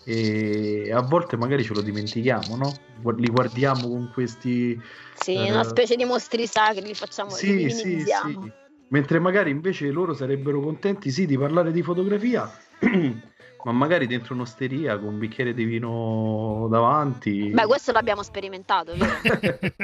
[0.08, 2.74] e a volte magari ce lo dimentichiamo, no?
[3.18, 4.80] Li guardiamo con questi...
[5.15, 8.52] Sì, uh, una specie di mostri sacri, li facciamo, sì, li sì, sì.
[8.89, 12.48] Mentre magari invece loro sarebbero contenti sì di parlare di fotografia,
[13.65, 17.49] ma magari dentro un'osteria con un bicchiere di vino davanti.
[17.49, 18.93] Beh, questo l'abbiamo sperimentato.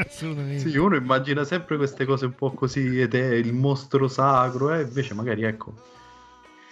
[0.07, 4.81] Sì, uno immagina sempre queste cose un po' così, ed è il mostro sacro, eh?
[4.81, 5.73] invece magari ecco,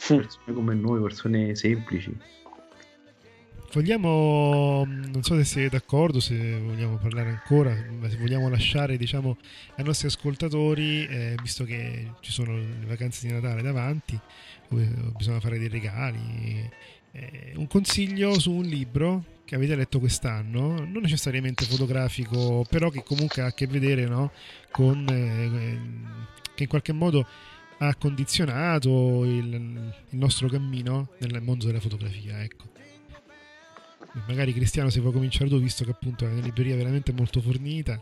[0.08, 2.16] persone come noi, persone semplici.
[3.72, 7.76] Vogliamo, non so se siete d'accordo, se vogliamo parlare ancora,
[8.08, 9.38] se vogliamo lasciare diciamo,
[9.76, 14.20] ai nostri ascoltatori, eh, visto che ci sono le vacanze di Natale davanti,
[14.70, 16.70] bisogna fare dei regali,
[17.12, 23.04] eh, un consiglio su un libro che avete letto quest'anno, non necessariamente fotografico, però che
[23.04, 24.32] comunque ha a che vedere no,
[24.72, 27.26] con eh, che in qualche modo
[27.80, 29.54] ha condizionato il,
[30.10, 32.44] il, nostro cammino nel mondo della fotografia.
[32.44, 32.66] Ecco.
[34.28, 38.00] Magari Cristiano, se vuoi cominciare tu, visto che appunto è una libreria veramente molto fornita.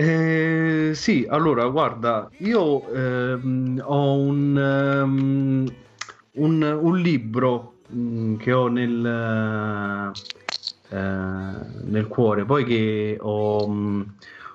[0.00, 4.56] Eh, sì, allora guarda, io ehm, ho un,
[5.02, 5.66] um,
[6.34, 10.12] un, un libro mh, mm, che ho nel,
[10.90, 14.02] eh, nel cuore, poi che ho, mh, mm,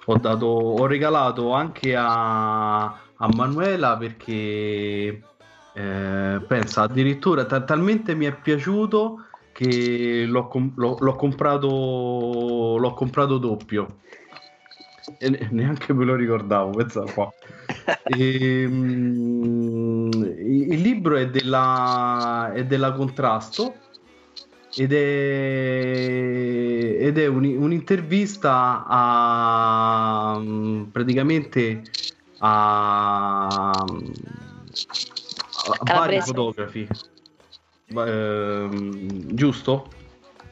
[0.06, 5.24] ho, dato, ho regalato anche a, a Manuela perché
[5.74, 12.94] eh, pensa addirittura t- talmente mi è piaciuto che l'ho, com- l'ho, l'ho, comprato, l'ho
[12.94, 13.98] comprato doppio
[15.18, 17.32] e neanche me lo ricordavo, pensa qua.
[18.04, 23.76] E, ehm, il libro è della, è della Contrasto
[24.76, 26.06] ed è,
[27.00, 30.42] ed è un, un'intervista a
[30.92, 31.84] praticamente
[32.40, 33.86] a, a
[35.84, 36.88] vari fotografi.
[37.96, 38.70] Eh,
[39.34, 39.90] giusto?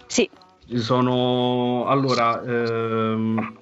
[0.08, 0.30] Sì.
[0.76, 3.58] Sono allora ehm,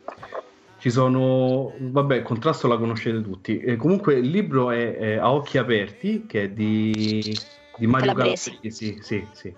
[0.80, 3.60] ci sono, vabbè, Contrasto la conoscete tutti.
[3.60, 7.38] E comunque il libro è, è, A occhi aperti, che è di,
[7.78, 8.58] di Mario Calabresi.
[8.70, 9.54] Sì, sì, sì.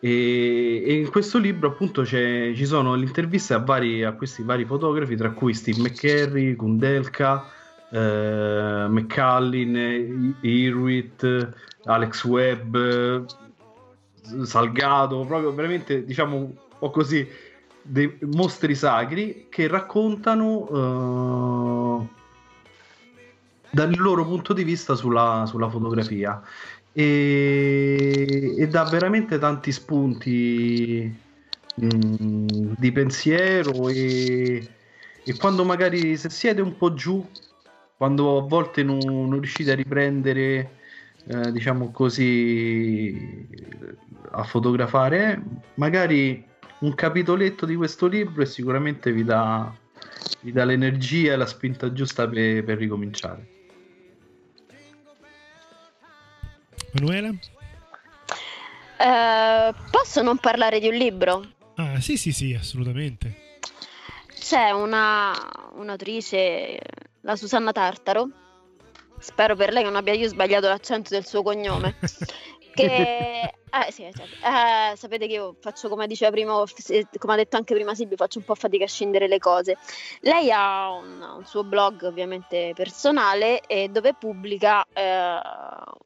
[0.00, 4.64] E, e, in questo libro appunto ci sono le interviste a, vari, a, questi vari
[4.64, 7.44] fotografi, tra cui Steve McCarry, Kundelka,
[7.90, 11.50] eh, McCallin, Irwit,
[11.84, 12.76] Alex Webb,
[14.42, 17.28] Salgado, proprio veramente diciamo un po' così
[17.86, 22.08] dei mostri sacri che raccontano uh,
[23.70, 26.40] dal loro punto di vista sulla, sulla fotografia.
[26.92, 31.14] E, e, dà veramente tanti spunti
[31.74, 34.66] mh, mm, di pensiero e,
[35.22, 37.22] e, quando magari se siete un po' giù
[37.98, 40.70] quando a volte non, non riuscite a riprendere
[41.26, 43.46] eh, diciamo così
[44.30, 45.42] a fotografare
[45.74, 46.42] magari
[46.86, 49.74] un capitoletto di questo libro e sicuramente vi dà,
[50.40, 53.54] vi dà l'energia e la spinta giusta per, per ricominciare.
[56.92, 57.28] Manuela?
[58.98, 61.44] Uh, posso non parlare di un libro?
[61.74, 63.58] Ah, sì, sì, sì, assolutamente.
[64.38, 65.32] C'è una,
[65.74, 66.78] un'autrice,
[67.22, 68.30] la Susanna Tartaro,
[69.18, 71.96] spero per lei che non abbia io sbagliato l'accento del suo cognome,
[72.72, 73.52] che
[73.84, 74.22] eh, sì, certo.
[74.22, 76.62] eh, sapete che io faccio come diceva prima,
[77.18, 79.76] come ha detto anche prima Silvio, faccio un po' fatica a scendere le cose.
[80.20, 85.38] Lei ha un, un suo blog ovviamente personale dove pubblica, eh,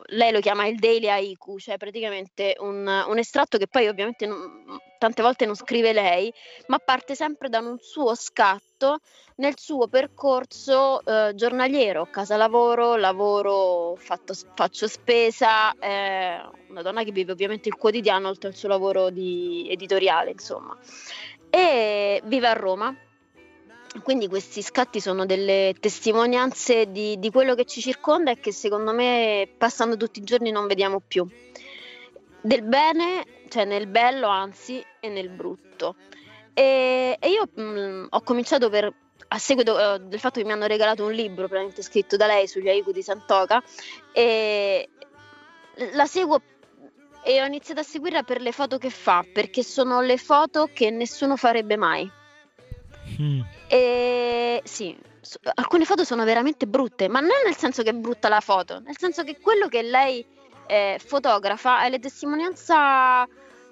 [0.06, 4.78] lei lo chiama il Daily Haiku, cioè praticamente un, un estratto che poi ovviamente non,
[4.98, 6.32] tante volte non scrive lei,
[6.66, 9.00] ma parte sempre da un suo scatto
[9.36, 17.12] nel suo percorso eh, giornaliero, casa lavoro, lavoro, fatto, faccio spesa, eh, una donna che
[17.12, 20.76] vive ovviamente il quotidiano oltre al suo lavoro di editoriale, insomma.
[21.48, 22.94] E vive a Roma.
[24.02, 28.92] Quindi questi scatti sono delle testimonianze di, di quello che ci circonda e che secondo
[28.92, 31.26] me passando tutti i giorni non vediamo più.
[32.40, 35.96] Del bene, cioè nel bello anzi e nel brutto.
[36.54, 38.92] E, e io mh, mm, ho cominciato per
[39.32, 42.48] a seguito uh, del fatto che mi hanno regalato un libro praticamente scritto da lei
[42.48, 43.62] sugli Aiku di Santoka
[44.12, 44.88] e
[45.92, 46.40] la seguo
[47.22, 50.90] e ho iniziato a seguirla per le foto che fa, perché sono le foto che
[50.90, 52.10] nessuno farebbe mai.
[53.20, 53.40] Mm.
[53.68, 54.96] E sì,
[55.54, 58.96] alcune foto sono veramente brutte, ma non nel senso che è brutta la foto, nel
[58.98, 60.24] senso che quello che lei
[60.66, 63.26] eh, fotografa è la testimonianza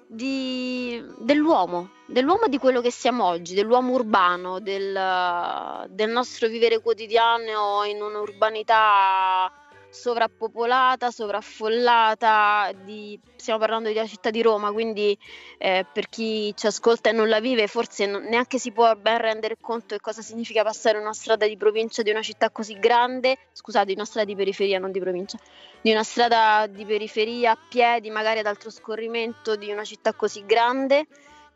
[0.05, 7.83] di, dell'uomo, dell'uomo di quello che siamo oggi, dell'uomo urbano, del, del nostro vivere quotidiano
[7.85, 9.51] in un'urbanità
[9.89, 15.17] sovrappopolata, sovraffollata, di, stiamo parlando della città di Roma, quindi
[15.57, 19.17] eh, per chi ci ascolta e non la vive forse non, neanche si può ben
[19.17, 23.37] rendere conto di cosa significa passare una strada di provincia di una città così grande,
[23.51, 25.37] scusate, una strada di periferia, non di provincia,
[25.81, 30.45] di una strada di periferia a piedi, magari ad alto scorrimento di una città così
[30.45, 31.07] grande.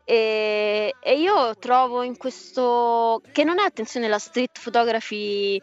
[0.06, 5.58] E, e io trovo in questo che non è attenzione la street photography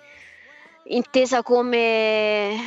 [0.86, 2.58] intesa come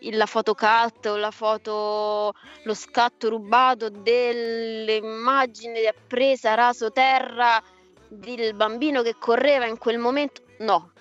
[0.00, 2.34] la fotocat o la foto,
[2.64, 7.62] lo scatto rubato dell'immagine presa raso terra
[8.08, 10.92] del bambino che correva in quel momento, no.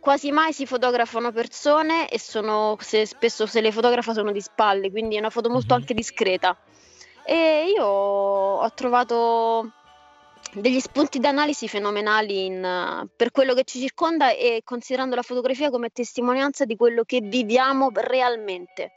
[0.00, 4.90] Quasi mai si fotografano persone e sono, se, spesso se le fotografa sono di spalle,
[4.90, 5.82] quindi è una foto molto mm-hmm.
[5.82, 6.58] anche discreta.
[7.24, 9.70] E io ho trovato
[10.54, 15.90] degli spunti d'analisi fenomenali in, per quello che ci circonda e considerando la fotografia come
[15.90, 18.92] testimonianza di quello che viviamo realmente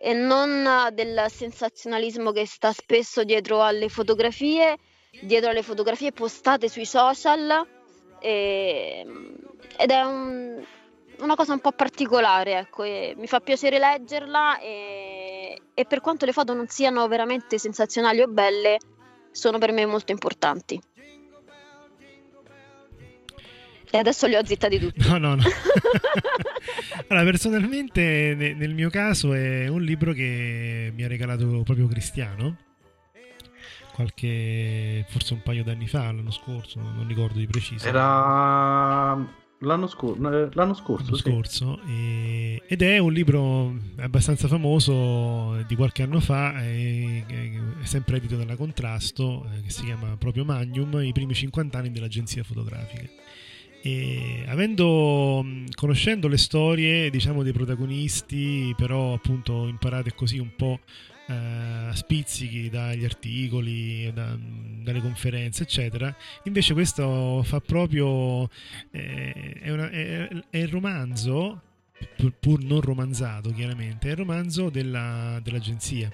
[0.00, 4.76] e non del sensazionalismo che sta spesso dietro alle fotografie,
[5.22, 7.66] dietro alle fotografie postate sui social
[8.20, 9.04] e,
[9.76, 10.64] ed è un,
[11.20, 16.32] una cosa un po' particolare, ecco, mi fa piacere leggerla e, e per quanto le
[16.32, 18.78] foto non siano veramente sensazionali o belle,
[19.30, 20.80] sono per me molto importanti.
[23.90, 25.08] E adesso li ho zittati tutti.
[25.08, 25.42] No, no, no.
[27.08, 32.56] allora, personalmente, nel mio caso, è un libro che mi ha regalato proprio Cristiano.
[33.94, 37.88] Qualche, forse un paio d'anni fa, l'anno scorso, non ricordo di preciso.
[37.88, 39.16] Era
[39.62, 41.04] L'anno, scor- eh, l'anno scorso.
[41.04, 41.22] L'anno sì.
[41.22, 48.18] scorso e, ed è un libro abbastanza famoso di qualche anno fa, è, è sempre
[48.18, 53.02] edito dalla Contrasto, eh, che si chiama proprio Magnum, i primi 50 anni dell'agenzia fotografica.
[53.82, 55.44] E avendo,
[55.74, 60.80] conoscendo le storie diciamo dei protagonisti, però appunto imparate così un po'
[61.28, 64.36] eh, spizzichi dagli articoli, da,
[64.82, 66.14] dalle conferenze, eccetera.
[66.44, 68.48] Invece questo fa proprio...
[68.90, 71.62] Eh, è, una, è, è, il romanzo,
[72.40, 76.10] pur, non romanzato chiaramente, è il romanzo della, dell'agenzia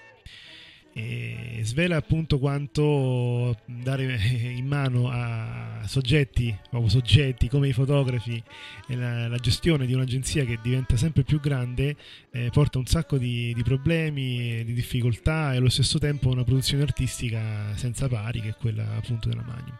[0.97, 4.16] e svela appunto quanto dare
[4.55, 8.40] in mano a soggetti, o soggetti come i fotografi
[8.86, 11.97] la, la, gestione di un'agenzia che diventa sempre più grande
[12.30, 16.84] eh, porta un sacco di, di, problemi, di difficoltà e allo stesso tempo una produzione
[16.84, 19.76] artistica senza pari che è quella appunto della Magnum.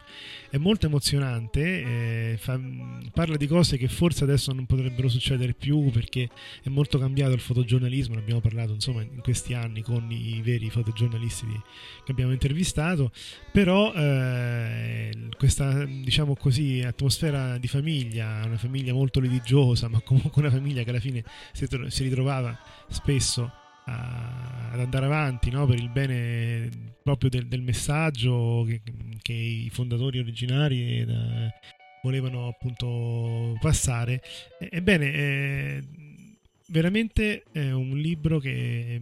[0.49, 2.59] È molto emozionante, eh, fa,
[3.13, 6.29] parla di cose che forse adesso non potrebbero succedere più perché
[6.61, 10.69] è molto cambiato il fotogiornalismo, ne abbiamo parlato insomma in questi anni con i veri
[10.69, 11.61] fotogiornalisti giornalisti di,
[12.03, 13.11] che abbiamo intervistato,
[13.51, 20.51] però eh, questa diciamo così atmosfera di famiglia, una famiglia molto religiosa, ma comunque una
[20.51, 22.57] famiglia che alla fine si, si ritrovava
[22.89, 23.51] spesso
[23.85, 25.65] a, ad andare avanti no?
[25.65, 26.69] per il bene
[27.03, 28.81] proprio del, del messaggio che,
[29.21, 31.51] che, i fondatori originari da,
[32.01, 34.21] volevano appunto passare.
[34.59, 35.81] Ebbene, è
[36.67, 39.01] veramente è un libro che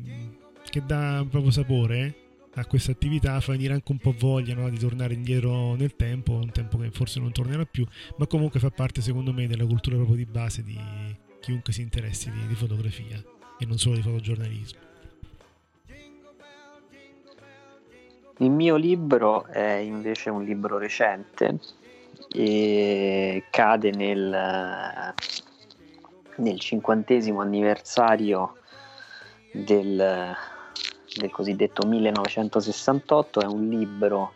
[0.70, 2.16] che dà proprio sapore
[2.56, 6.34] a questa attività, fa venire anche un po' voglia no, di tornare indietro nel tempo,
[6.34, 7.86] un tempo che forse non tornerà più,
[8.18, 10.78] ma comunque fa parte secondo me della cultura proprio di base di
[11.40, 13.22] chiunque si interessi di, di fotografia
[13.58, 14.80] e non solo di fotogiornalismo.
[18.38, 21.60] Il mio libro è invece un libro recente
[22.32, 25.14] e cade nel,
[26.38, 28.58] nel cinquantesimo anniversario
[29.52, 30.36] del,
[31.16, 34.34] del cosiddetto 1968, è un libro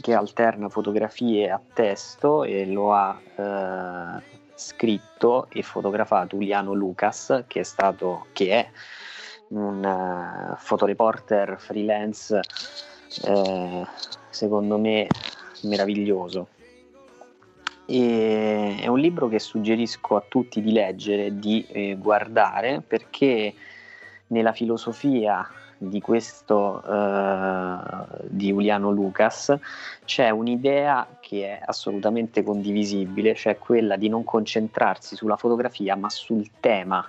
[0.00, 4.22] che alterna fotografie a testo e lo ha eh,
[4.54, 8.70] scritto e fotografato Uliano Lucas, che è stato che è
[9.48, 12.40] un uh, fotoreporter freelance
[13.24, 13.86] eh,
[14.30, 15.06] secondo me
[15.62, 16.48] meraviglioso.
[17.86, 23.54] E è un libro che suggerisco a tutti di leggere, di eh, guardare, perché
[24.28, 25.46] nella filosofia
[25.78, 29.56] di questo uh, di Giuliano Lucas
[30.04, 36.48] c'è un'idea che è assolutamente condivisibile, cioè quella di non concentrarsi sulla fotografia ma sul
[36.60, 37.06] tema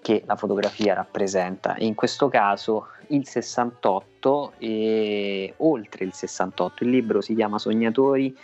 [0.00, 1.76] che la fotografia rappresenta.
[1.78, 8.36] in questo caso il 68 e oltre il 68, il libro si chiama Sognatori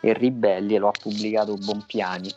[0.00, 2.30] e Ribelli e lo ha pubblicato Bonpiani.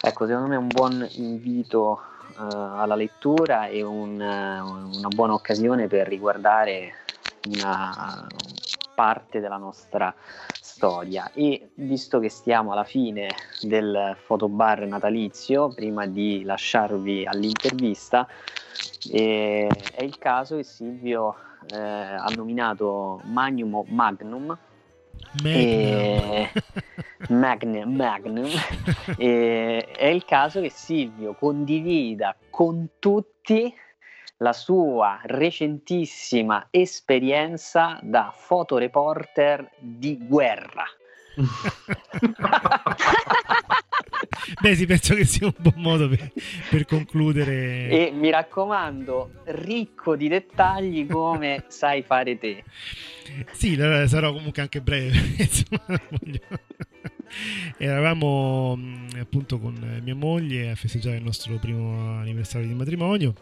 [0.00, 2.00] Ecco, secondo me è un buon invito
[2.38, 6.94] alla lettura e un, uh, una buona occasione per riguardare
[7.48, 8.26] una
[8.94, 10.14] parte della nostra
[10.60, 13.28] storia e visto che stiamo alla fine
[13.60, 18.26] del fotobar natalizio prima di lasciarvi all'intervista
[19.10, 21.34] eh, è il caso che Silvio
[21.72, 24.58] eh, ha nominato Magnum Magnum
[25.42, 26.48] Magnum.
[27.28, 28.50] Magnum, Magnum.
[29.16, 33.74] e, è il caso che Silvio condivida con tutti
[34.38, 40.84] la sua recentissima esperienza da fotoreporter di guerra.
[44.60, 46.32] Beh, sì, penso che sia un buon modo per,
[46.70, 47.88] per, concludere.
[47.88, 52.64] E mi raccomando, ricco di dettagli come sai fare te.
[53.52, 55.18] Sì, sarò comunque anche breve.
[57.76, 63.34] Eravamo mm, appunto con mia moglie a festeggiare il nostro primo anniversario di matrimonio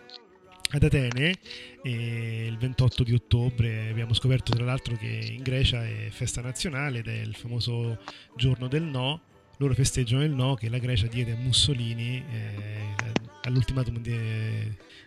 [0.70, 1.34] ad Atene
[1.82, 7.08] il 28 di ottobre abbiamo scoperto tra l'altro che in Grecia è festa nazionale ed
[7.08, 7.98] è il famoso
[8.36, 9.20] giorno del no
[9.58, 13.12] loro festeggiano il no che la Grecia diede a Mussolini eh,
[13.44, 14.12] all'ultimatum di,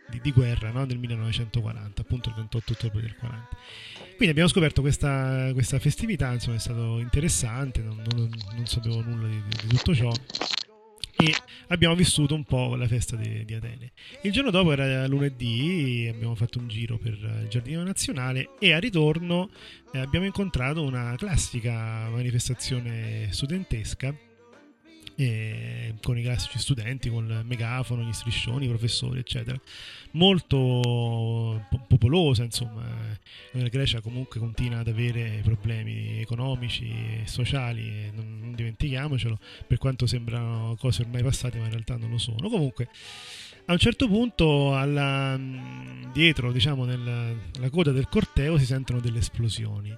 [0.10, 0.86] di, di guerra no?
[0.86, 3.47] del 1940, appunto il 28 ottobre del 40.
[4.16, 9.28] Quindi abbiamo scoperto questa, questa festività, insomma è stato interessante, non, non, non sapevo nulla
[9.28, 10.12] di, di, tutto ciò
[11.18, 11.34] e
[11.70, 13.91] abbiamo vissuto un po' la festa di, di, Atene.
[14.22, 18.80] Il giorno dopo era lunedì, abbiamo fatto un giro per il Giardino Nazionale e a
[18.80, 19.49] ritorno
[19.91, 24.13] eh, abbiamo incontrato una classica manifestazione studentesca
[25.20, 29.59] e con i classici studenti, con il megafono, gli striscioni, i professori, eccetera.
[30.11, 32.86] Molto popolosa, insomma.
[33.53, 40.05] La Grecia comunque continua ad avere problemi economici e sociali, non, non dimentichiamocelo, per quanto
[40.05, 42.47] sembrano cose ormai passate, ma in realtà non lo sono.
[42.47, 42.88] Comunque,
[43.65, 45.36] a un certo punto, alla,
[46.13, 49.97] dietro, diciamo, nella, nella coda del corteo si sentono delle esplosioni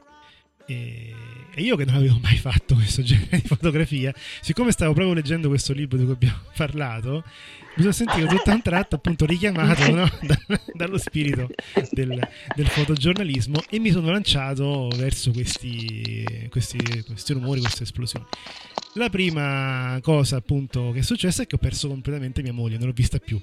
[0.69, 1.15] e,
[1.55, 5.73] io che non avevo mai fatto questo genere di fotografia, siccome stavo proprio leggendo questo
[5.73, 7.23] libro di cui abbiamo parlato,
[7.75, 10.09] mi sono sentito tutto a un tratto appunto richiamato no?
[10.21, 10.37] da,
[10.73, 11.49] dallo spirito
[11.91, 12.19] del,
[12.55, 18.25] del, fotogiornalismo e mi sono lanciato verso questi, questi, questi rumori, queste esplosioni.
[18.95, 22.87] La prima cosa appunto che è successa è che ho perso completamente mia moglie, non
[22.87, 23.41] l'ho vista più.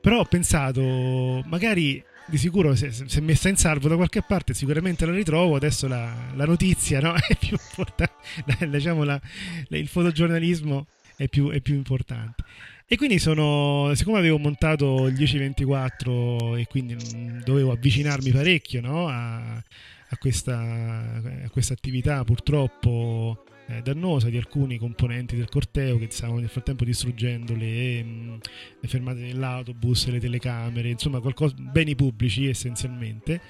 [0.00, 5.04] Però ho pensato, magari di sicuro se, se, messa in salvo da qualche parte sicuramente
[5.04, 7.14] la ritrovo adesso la, la notizia no?
[7.16, 9.20] è più importante diciamo la,
[9.68, 12.42] il fotogiornalismo è più, è più, importante
[12.86, 16.96] e quindi sono siccome avevo montato il 1024 e quindi
[17.44, 19.08] dovevo avvicinarmi parecchio no?
[19.08, 26.08] a, a, questa, a questa attività purtroppo eh, dannosa di alcuni componenti del corteo che
[26.10, 28.34] stavano nel frattempo distruggendo le, mh, mm,
[28.80, 33.40] le fermate dell'autobus, le telecamere, insomma qualcosa, beni pubblici essenzialmente,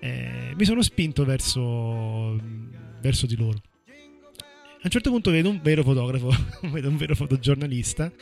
[0.00, 2.40] eh, mi sono spinto verso,
[3.00, 3.60] verso di loro.
[3.86, 6.30] A un certo punto vedo un vero fotografo,
[6.70, 8.12] vedo un vero fotogiornalista,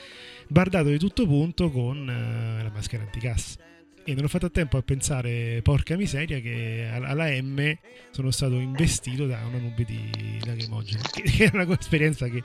[0.48, 3.74] bardato di tutto punto con eh, la maschera anticassa
[4.08, 7.76] e non ho fatto tempo a pensare, porca miseria, che alla M
[8.12, 12.44] sono stato investito da una nube di lacrimogene, che è una esperienza che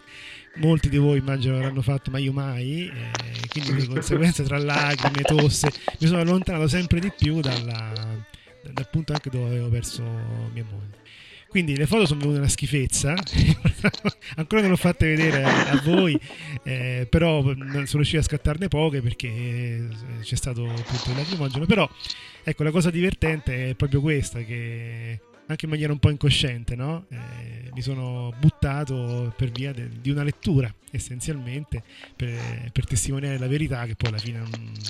[0.55, 5.21] molti di voi immagino avranno fatto, ma io mai, eh, quindi di conseguenza tra lacrime,
[5.21, 7.93] tosse, mi sono allontanato sempre di più dalla,
[8.63, 11.00] dal punto anche dove avevo perso mia moglie.
[11.51, 13.13] Quindi le foto sono venute una schifezza,
[14.37, 16.17] ancora non l'ho fatte vedere a, a voi,
[16.63, 19.87] eh, però sono riuscito a scattarne poche perché eh,
[20.21, 21.65] c'è stato appunto il lacrimogeno.
[21.65, 21.89] Però
[22.41, 27.05] ecco, la cosa divertente è proprio questa, che anche in maniera un po' incosciente, no?
[27.09, 31.83] eh, mi sono buttato per via de- di una lettura, essenzialmente,
[32.15, 34.49] per, per, testimoniare la verità, che poi alla fine non,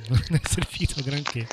[0.10, 1.48] non è servito granché.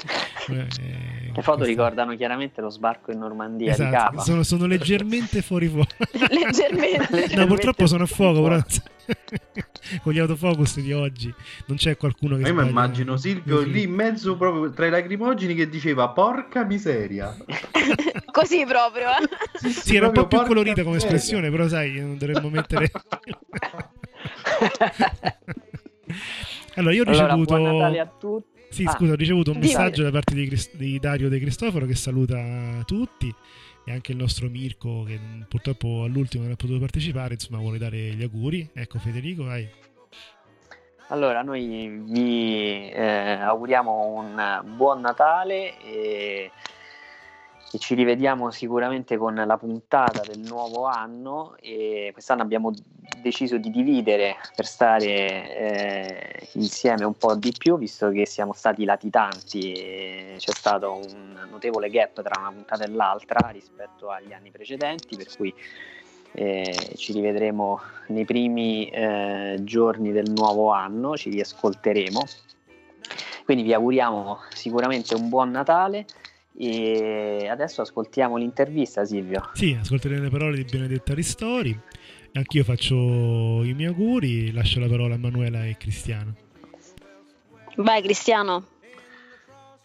[0.49, 4.21] Eh, Le foto ricordano chiaramente lo sbarco in Normandia esatto.
[4.21, 5.95] Sono, sono leggermente fuori fuoco.
[6.31, 7.37] leggermente, leggermente.
[7.37, 8.63] No, purtroppo sono a fuoco, però
[10.03, 11.33] con gli autofocus di oggi
[11.67, 12.43] non c'è qualcuno che...
[12.43, 16.65] Ma io mi immagino Silvio lì in mezzo proprio tra i lacrimogeni che diceva porca
[16.65, 17.35] miseria.
[18.31, 19.09] Così proprio.
[19.55, 21.17] Sì, sì, sì era un po' più colorita come miseria.
[21.17, 22.91] espressione, però sai, non dovremmo mettere...
[26.77, 27.55] allora, io ho ricevuto...
[27.55, 28.57] Allora, buon Natale a tutti.
[28.71, 31.87] Sì, ah, scusa, ho ricevuto un messaggio da parte di, Crist- di Dario De Cristoforo
[31.87, 33.35] che saluta tutti
[33.85, 35.19] e anche il nostro Mirko che
[35.49, 38.69] purtroppo all'ultimo non ha potuto partecipare, insomma vuole dare gli auguri.
[38.75, 39.67] Ecco Federico, vai.
[41.09, 46.51] Allora, noi vi eh, auguriamo un buon Natale e
[47.71, 52.73] e ci rivediamo sicuramente con la puntata del nuovo anno e quest'anno abbiamo
[53.21, 55.07] deciso di dividere per stare
[55.57, 61.91] eh, insieme un po' di più visto che siamo stati latitanti c'è stato un notevole
[61.91, 65.55] gap tra una puntata e l'altra rispetto agli anni precedenti per cui
[66.33, 72.23] eh, ci rivedremo nei primi eh, giorni del nuovo anno, ci riascolteremo.
[73.45, 76.07] Quindi vi auguriamo sicuramente un buon Natale
[76.61, 79.51] e adesso ascoltiamo l'intervista, Silvio.
[79.53, 81.79] Sì, ascolteremo le parole di Benedetta Ristori.
[82.33, 82.95] Anch'io faccio
[83.63, 86.35] i miei auguri, lascio la parola a Manuela e Cristiano.
[87.77, 88.67] Vai Cristiano.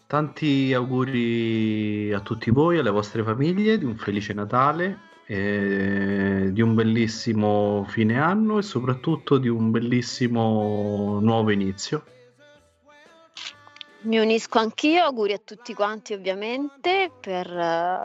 [0.06, 7.86] Tanti auguri a tutti voi, alle vostre famiglie, di un felice Natale, di un bellissimo
[7.88, 12.04] fine anno e soprattutto di un bellissimo nuovo inizio.
[14.04, 17.48] Mi unisco anch'io, auguri a tutti quanti ovviamente per,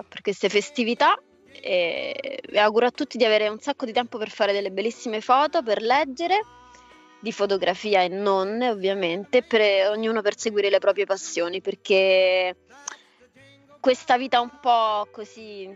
[0.08, 1.22] per queste festività
[1.52, 5.62] e, auguro a tutti di avere un sacco di tempo per fare delle bellissime foto,
[5.62, 6.40] per leggere
[7.20, 12.56] di fotografia e non, ovviamente, per ognuno perseguire le proprie passioni, perché
[13.82, 15.68] questa vita un po' così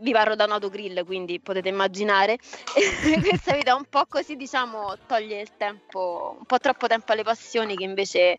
[0.00, 2.38] vi parlo da un autogrill, quindi potete immaginare,
[3.20, 7.76] questa vita un po' così, diciamo, toglie il tempo, un po' troppo tempo alle passioni
[7.76, 8.38] che invece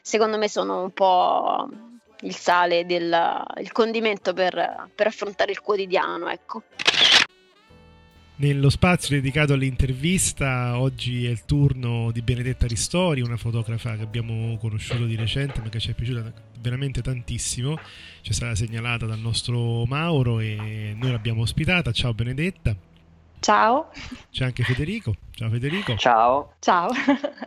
[0.00, 1.68] secondo me sono un po'
[2.20, 6.62] il sale, del, il condimento per, per affrontare il quotidiano, ecco.
[8.42, 14.56] Nello spazio dedicato all'intervista, oggi è il turno di Benedetta Ristori, una fotografa che abbiamo
[14.56, 17.78] conosciuto di recente ma che ci è piaciuta veramente tantissimo.
[18.20, 21.92] Ci è stata segnalata dal nostro Mauro e noi l'abbiamo ospitata.
[21.92, 22.74] Ciao Benedetta.
[23.42, 23.90] Ciao.
[24.30, 25.16] C'è anche Federico.
[25.32, 25.96] Ciao Federico.
[25.96, 26.54] Ciao.
[26.60, 26.90] Ciao.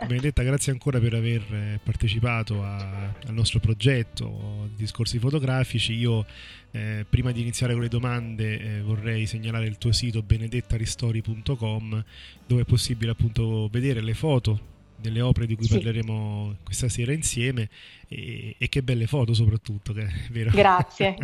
[0.05, 5.93] Benedetta, grazie ancora per aver eh, partecipato a, al nostro progetto di discorsi fotografici.
[5.93, 6.25] Io
[6.71, 12.03] eh, prima di iniziare con le domande eh, vorrei segnalare il tuo sito benedettaristori.com
[12.45, 15.75] dove è possibile appunto vedere le foto delle opere di cui sì.
[15.75, 17.69] parleremo questa sera insieme
[18.09, 20.49] e, e, che belle foto soprattutto, che è vero.
[20.51, 21.15] Grazie.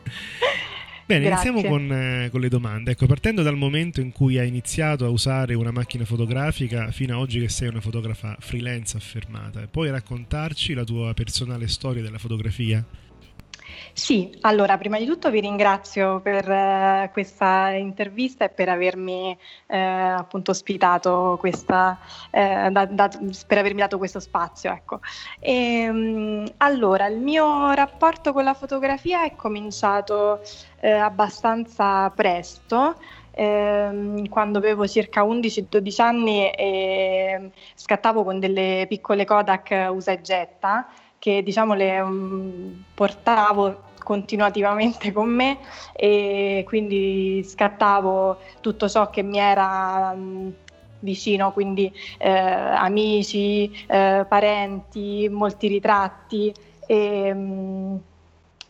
[1.10, 1.50] Bene, Grazie.
[1.50, 2.92] iniziamo con, eh, con, le domande.
[2.92, 7.22] Ecco, partendo dal momento in cui hai iniziato a usare una macchina fotografica fino ad
[7.22, 12.84] oggi che sei una fotografa freelance affermata, puoi raccontarci la tua personale storia della fotografia?
[13.92, 19.36] Sì, allora prima di tutto vi ringrazio per eh, questa intervista e per avermi
[19.66, 21.98] eh, appunto ospitato questa,
[22.30, 23.10] eh, da, da,
[23.46, 24.72] per avermi dato questo spazio.
[24.72, 25.00] Ecco.
[25.38, 30.40] E, ehm, allora, il mio rapporto con la fotografia è cominciato
[30.80, 32.96] eh, abbastanza presto.
[33.32, 40.88] Eh, quando avevo circa 11-12 anni eh, scattavo con delle piccole Kodak usa e getta
[41.20, 45.58] che diciamo le um, portavo continuativamente con me
[45.92, 50.50] e quindi scattavo tutto ciò che mi era um,
[51.00, 56.52] vicino, quindi eh, amici, eh, parenti, molti ritratti.
[56.86, 58.00] E, um,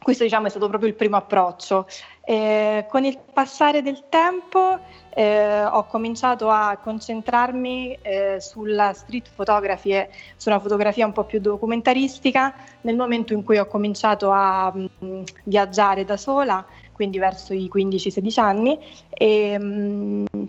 [0.03, 1.87] questo diciamo, è stato proprio il primo approccio.
[2.23, 4.79] Eh, con il passare del tempo
[5.15, 11.41] eh, ho cominciato a concentrarmi eh, sulla street photography e su fotografia un po' più
[11.41, 17.55] documentaristica nel momento in cui ho cominciato a mh, mm, viaggiare da sola, quindi verso
[17.55, 18.79] i 15-16 anni.
[19.09, 20.45] E mh, mm,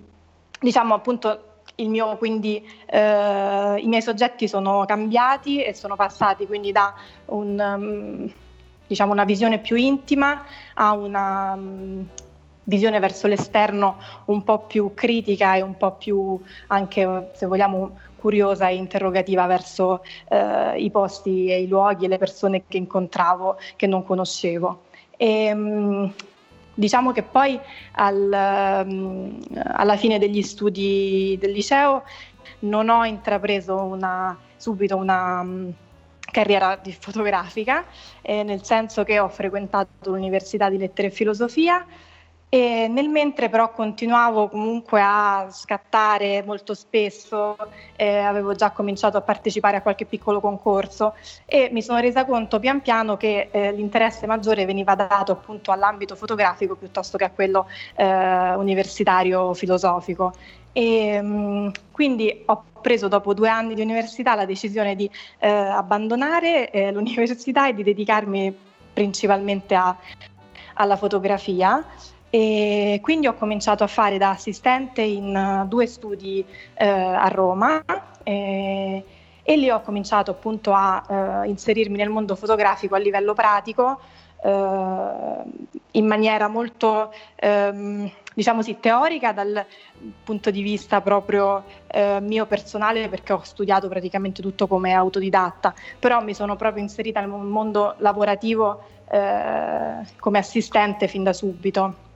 [0.59, 1.45] diciamo appunto
[1.88, 6.93] mio, quindi, eh, i miei soggetti sono cambiati e sono passati quindi da
[7.26, 8.34] un, um,
[8.91, 12.05] diciamo una visione più intima a una um,
[12.65, 16.37] visione verso l'esterno un po' più critica e un po' più
[16.67, 22.17] anche, se vogliamo, curiosa e interrogativa verso eh, i posti e i luoghi e le
[22.17, 24.83] persone che incontravo che non conoscevo.
[25.15, 26.13] E, um,
[26.73, 27.57] diciamo che poi
[27.93, 32.03] al, um, alla fine degli studi del liceo
[32.59, 35.43] non ho intrapreso una, subito una
[36.32, 37.86] carriera fotografica,
[38.21, 41.86] eh, nel senso che ho frequentato l'Università di Lettere e Filosofia
[42.53, 47.55] e nel mentre però continuavo comunque a scattare molto spesso,
[47.95, 51.13] eh, avevo già cominciato a partecipare a qualche piccolo concorso
[51.45, 56.17] e mi sono resa conto pian piano che eh, l'interesse maggiore veniva dato appunto all'ambito
[56.17, 60.34] fotografico piuttosto che a quello eh, universitario filosofico.
[60.74, 65.09] E, mh, mm, quindi ho preso dopo due anni di università la decisione di
[65.39, 68.55] eh, abbandonare eh, l'università e di dedicarmi
[68.93, 69.95] principalmente a,
[70.76, 71.84] alla fotografia.
[72.34, 77.84] E quindi ho cominciato a fare da assistente in uh, due studi uh, a Roma
[78.24, 79.03] e,
[79.43, 83.99] e, lì ho cominciato appunto a uh, inserirmi nel mondo fotografico a livello pratico
[84.43, 87.13] in maniera molto
[87.43, 89.65] um, diciamo sì, teorica dal
[90.23, 96.21] punto di vista proprio eh, mio personale perché ho studiato praticamente tutto come autodidatta, però
[96.23, 102.09] mi sono proprio inserita nel mondo lavorativo eh, come assistente fin da subito.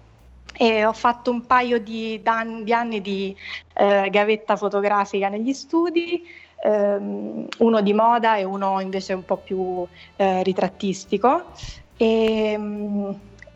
[0.58, 2.22] E ho fatto un paio di,
[2.64, 3.36] di anni di
[3.74, 6.24] eh, gavetta fotografica negli studi,
[6.64, 9.86] ehm, uno di moda e uno invece un po' più
[10.16, 11.52] eh, ritrattistico.
[11.98, 12.58] E,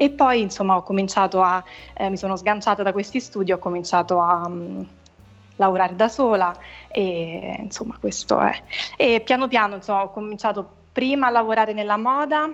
[0.02, 1.62] e, poi insomma ho cominciato a,
[1.94, 4.88] eh, mi sono sganciata da questi studi, ho cominciato a um,
[5.58, 6.56] lavorare da sola
[6.88, 8.64] e insomma questo è.
[8.96, 12.50] E piano piano insomma ho cominciato prima a lavorare nella moda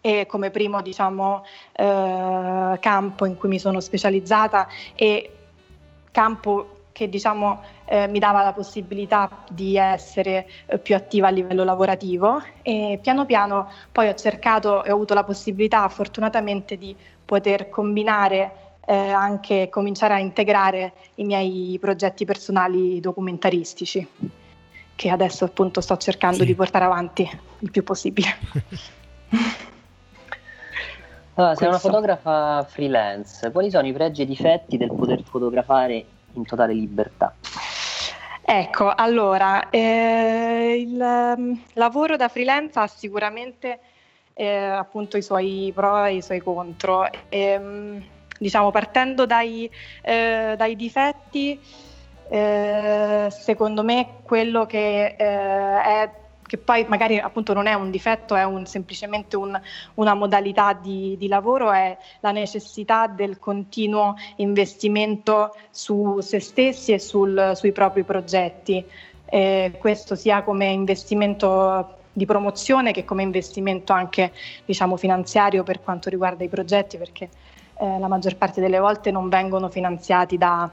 [0.00, 5.32] e come primo diciamo, eh, campo in cui mi sono specializzata e
[6.12, 11.64] campo che diciamo, eh, mi dava la possibilità di essere eh, più attiva a livello
[11.64, 17.70] lavorativo e piano piano poi ho cercato e ho avuto la possibilità fortunatamente di poter
[17.70, 24.06] combinare eh, anche cominciare a integrare i miei progetti personali documentaristici,
[24.94, 26.46] che adesso appunto sto cercando sì.
[26.46, 27.28] di portare avanti
[27.60, 28.28] il più possibile.
[31.34, 36.04] Allora, sei una fotografa freelance, quali sono i pregi e i difetti del poter fotografare
[36.34, 37.34] in totale libertà?
[38.44, 41.00] Ecco, allora, eh, il
[41.36, 43.78] um, lavoro da freelance ha sicuramente
[44.34, 47.08] eh, appunto i suoi pro e i suoi contro.
[47.28, 48.04] E, um,
[48.38, 49.70] diciamo, partendo dai,
[50.02, 51.58] eh, dai difetti,
[52.28, 56.10] eh, secondo me quello che eh, è
[56.52, 59.58] che poi magari appunto non è un difetto, è un, semplicemente un,
[59.94, 66.98] una modalità di, di, lavoro, è la necessità del continuo investimento su se stessi e
[66.98, 68.84] sul, sui propri progetti.
[69.24, 74.30] Eh, questo sia come investimento di promozione che come investimento anche
[74.66, 77.30] diciamo, finanziario per quanto riguarda i progetti, perché
[77.78, 80.70] eh, la maggior parte delle volte non vengono finanziati da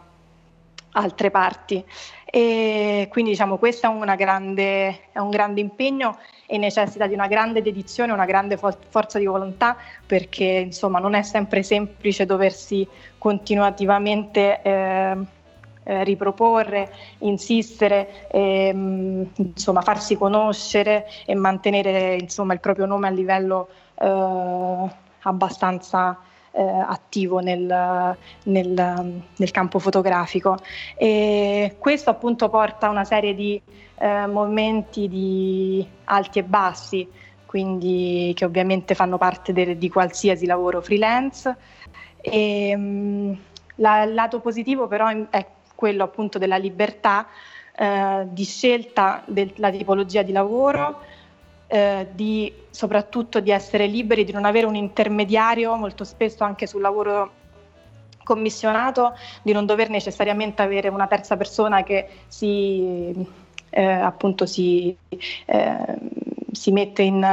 [0.91, 1.83] altre parti.
[2.31, 7.63] E quindi diciamo questo è, grande, è, un grande impegno e necessita di una grande
[7.63, 9.75] dedizione, una grande fo- forza di volontà
[10.05, 15.17] perché insomma non è sempre semplice doversi continuativamente eh,
[15.83, 23.69] eh, riproporre, insistere, ehm, insomma farsi conoscere e mantenere insomma il proprio nome a livello
[23.95, 24.87] eh,
[25.21, 26.19] abbastanza
[26.51, 30.57] eh, attivo nel, nel, nel, campo fotografico.
[30.95, 33.61] E questo appunto porta a una serie di
[33.97, 37.07] eh, momenti di alti e bassi,
[37.45, 41.55] quindi che ovviamente fanno parte de, di qualsiasi lavoro freelance.
[42.21, 43.33] E, mh, mm,
[43.75, 45.45] la, il lato positivo però è
[45.75, 47.27] quello appunto della libertà
[47.75, 50.99] eh, di scelta della tipologia di lavoro
[51.71, 56.81] eh, di, soprattutto di essere liberi, di non avere un intermediario, molto spesso anche sul
[56.81, 57.31] lavoro
[58.23, 59.13] commissionato,
[59.43, 63.13] di non dover necessariamente avere una terza persona che si,
[63.69, 64.95] eh, appunto si,
[65.45, 65.95] eh,
[66.51, 67.23] si mette in,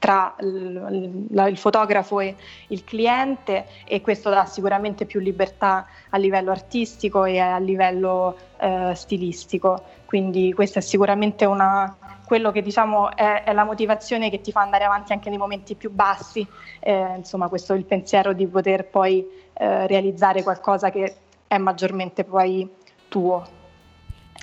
[0.00, 2.34] tra il, fotografo e
[2.68, 8.92] il cliente e questo dà sicuramente più libertà a livello artistico e a livello eh,
[8.94, 9.84] stilistico.
[10.06, 11.94] Quindi questa è sicuramente una,
[12.24, 15.74] quello che diciamo è, è, la motivazione che ti fa andare avanti anche nei momenti
[15.74, 16.46] più bassi,
[16.80, 19.22] eh, insomma questo è il pensiero di poter poi
[19.52, 21.14] eh, realizzare qualcosa che
[21.46, 22.66] è maggiormente poi
[23.06, 23.46] tuo.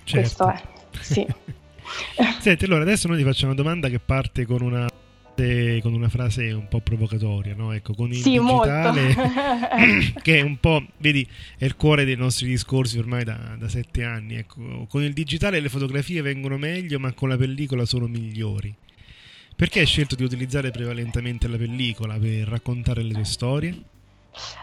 [0.03, 0.19] Certo.
[0.19, 0.61] Questo è,
[1.01, 1.27] sì.
[2.41, 4.87] Senti, allora adesso noi ti faccio una domanda che parte con una
[5.81, 7.71] con una frase un po' provocatoria, no?
[7.71, 9.13] Ecco, con il sì, digitale,
[10.21, 11.27] che è un po', vedi,
[11.57, 14.35] è il cuore dei nostri discorsi ormai da, da, sette anni.
[14.35, 18.73] Ecco, con il digitale le fotografie vengono meglio, ma con la pellicola sono migliori.
[19.55, 23.83] Perché hai scelto di utilizzare prevalentemente la pellicola per raccontare le tue storie?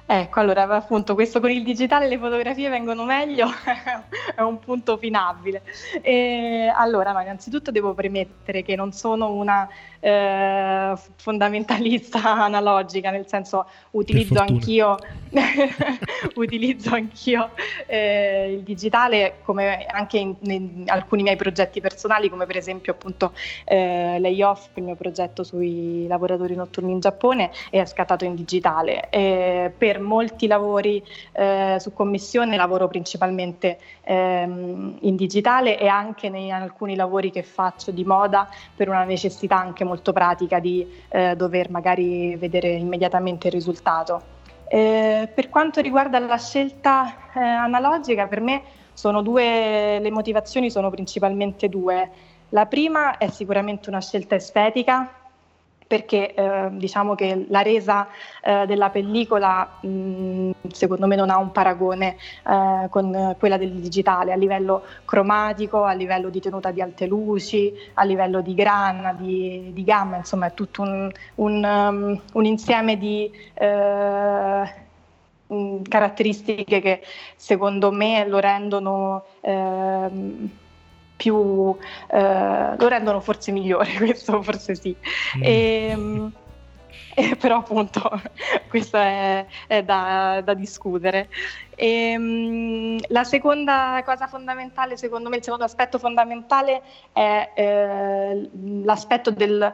[0.06, 3.48] Ecco, allora appunto questo con il digitale le fotografie vengono meglio,
[4.36, 5.62] è un punto opinabile.
[6.02, 9.66] E, allora, no, innanzitutto devo premettere che non sono una
[10.04, 14.98] eh, fondamentalista analogica, nel senso utilizzo anch'io,
[16.36, 17.50] utilizzo anch'io
[17.86, 23.32] eh, il digitale come anche in, in, alcuni miei progetti personali, come per esempio appunto
[23.64, 29.08] eh, Layoff, il mio progetto sui lavoratori notturni in Giappone, è scattato in digitale.
[29.10, 31.02] per molti lavori
[31.32, 37.90] eh, su commissione lavoro principalmente ehm, in digitale e anche in alcuni lavori che faccio
[37.90, 43.46] di moda per una necessità anche molto molto pratica di eh, dover magari vedere immediatamente
[43.46, 44.42] il risultato.
[44.66, 50.90] Eh, per quanto riguarda la scelta eh, analogica, per me sono due, le motivazioni sono
[50.90, 52.10] principalmente due.
[52.50, 55.23] La prima è sicuramente una scelta estetica,
[55.94, 58.08] perché eh, diciamo che la resa
[58.42, 64.32] eh, della pellicola mh, secondo me non ha un paragone eh, con quella del digitale
[64.32, 69.70] a livello cromatico, a livello di tenuta di alte luci, a livello di grana, di,
[69.72, 74.74] di gamma, insomma è tutto un, un, um, un insieme di eh,
[75.88, 77.02] caratteristiche che
[77.36, 80.50] secondo me lo rendono ehm,
[81.16, 81.76] più
[82.10, 84.94] eh, lo rendono forse migliore, questo forse sì.
[85.38, 85.42] Mm.
[85.42, 86.32] E, ehm,
[87.16, 88.20] eh, però appunto
[88.68, 91.28] questo è, è da, da, discutere.
[91.76, 98.50] E, um, la seconda cosa fondamentale, secondo me, il secondo aspetto fondamentale è eh,
[98.82, 99.72] l'aspetto del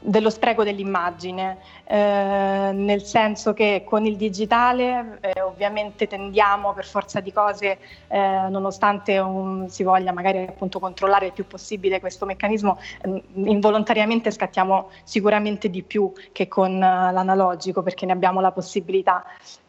[0.00, 7.20] dello spreco dell'immagine, eh, nel senso che con il digitale eh, ovviamente tendiamo per forza
[7.20, 7.78] di cose,
[8.08, 14.30] eh, nonostante un, si voglia magari appunto controllare il più possibile questo meccanismo, eh, involontariamente
[14.30, 19.24] scattiamo sicuramente di più che con eh, l'analogico perché ne abbiamo la possibilità.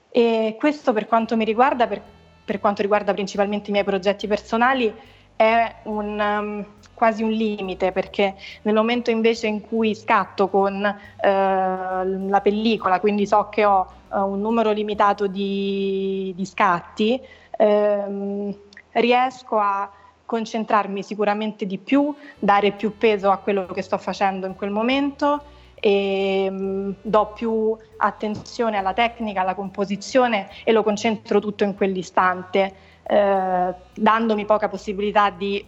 [0.09, 2.01] E questo per quanto mi riguarda, per,
[2.43, 4.93] per quanto riguarda principalmente i miei progetti personali,
[5.41, 6.19] è un...
[6.19, 6.65] Um,
[7.01, 13.25] quasi un limite perché nel momento invece in cui scatto con eh, la pellicola, quindi
[13.25, 17.19] so che ho eh, un numero limitato di, di scatti,
[17.57, 18.55] ehm,
[18.91, 19.91] riesco a
[20.27, 25.41] concentrarmi sicuramente di più, dare più peso a quello che sto facendo in quel momento
[25.73, 31.73] e mh, mm, do più attenzione alla tecnica, alla composizione e lo concentro tutto in
[31.73, 35.65] quell'istante, eh, dandomi poca possibilità di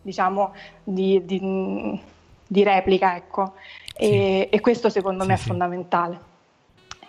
[0.00, 0.54] diciamo,
[0.84, 2.00] di, di,
[2.46, 3.16] di replica.
[3.16, 3.54] Ecco.
[3.96, 4.56] E, sì.
[4.56, 5.48] e, questo secondo sì, me è sì.
[5.48, 6.20] fondamentale.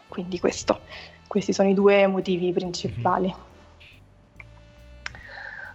[0.07, 0.80] Quindi questo,
[1.28, 3.28] questi sono i due motivi principali.
[3.28, 3.47] Mm-hmm.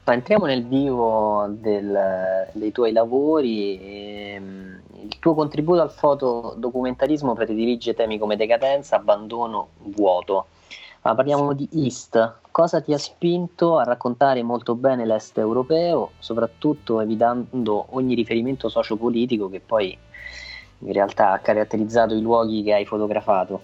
[0.06, 3.78] Ma entriamo nel vivo del, dei tuoi lavori.
[3.80, 10.46] E, ehm, il tuo contributo al fotodocumentarismo predilige temi come decadenza, abbandono, vuoto.
[11.04, 12.36] Ma parliamo di East.
[12.50, 19.50] Cosa ti ha spinto a raccontare molto bene l'est europeo, soprattutto evitando ogni riferimento sociopolitico
[19.50, 19.96] che poi
[20.78, 23.60] in realtà ha caratterizzato i luoghi che hai fotografato?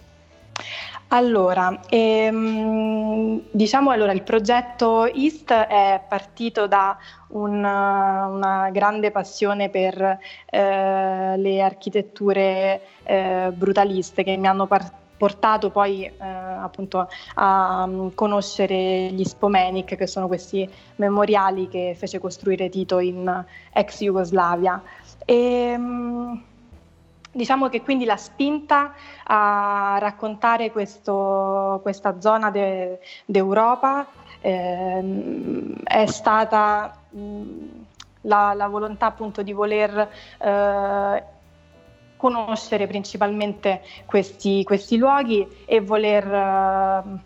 [1.07, 6.95] Allora, ehm, diciamo allora, il progetto East è partito da
[7.29, 9.99] un, una grande passione per
[10.45, 18.11] eh, le architetture eh, brutaliste che mi hanno par- portato poi eh, appunto a um,
[18.15, 24.81] conoscere gli Spomenic, che sono questi memoriali che fece costruire Tito in ex Jugoslavia.
[25.23, 26.43] E, um,
[27.33, 28.93] Diciamo che quindi la spinta
[29.23, 34.05] a raccontare questo, questa zona de, d'Europa
[34.41, 37.51] eh, è stata mh,
[38.23, 40.09] la, la, volontà appunto di voler
[40.39, 41.23] eh,
[42.21, 47.19] conoscere principalmente questi, questi luoghi e voler uh,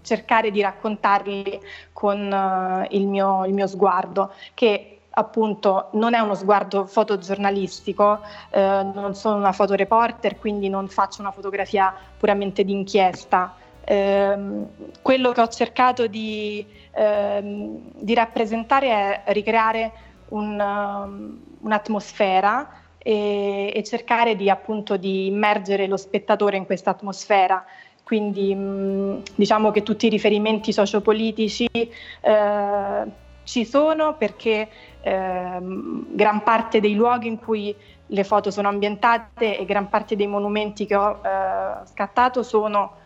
[0.00, 1.60] cercare di raccontarli
[1.92, 8.20] con uh, il, mio, il, mio, sguardo, che appunto non è uno sguardo fotogiornalistico,
[8.52, 8.58] uh,
[8.94, 13.56] non sono una fotoreporter, quindi non faccio una fotografia puramente d'inchiesta.
[13.86, 14.66] Ehm,
[15.02, 19.92] quello che ho cercato di, ehm, di rappresentare è ricreare
[20.28, 27.62] un, um, un'atmosfera e, e cercare di, appunto, di immergere lo spettatore in questa atmosfera.
[28.02, 33.04] Quindi mh, diciamo che tutti i riferimenti sociopolitici eh,
[33.44, 34.68] ci sono perché
[35.02, 37.74] eh, gran parte dei luoghi in cui
[38.06, 43.02] le foto sono ambientate e gran parte dei monumenti che ho eh, scattato sono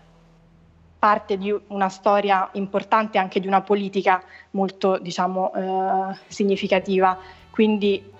[0.98, 4.22] parte di una storia importante anche di una politica
[4.52, 7.16] molto diciamo eh, significativa.
[7.50, 8.16] Quindi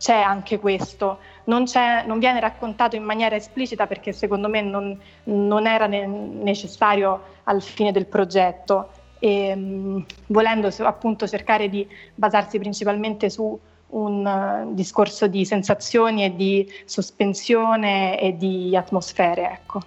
[0.00, 1.18] c'è anche questo.
[1.44, 1.64] Non,
[2.06, 7.60] non, viene raccontato in maniera esplicita perché secondo me non, non era ne- necessario al
[7.60, 15.26] fine del progetto e mh, volendo appunto cercare di basarsi principalmente su un uh, discorso
[15.26, 19.50] di sensazioni e di sospensione e di atmosfere.
[19.52, 19.82] Ecco.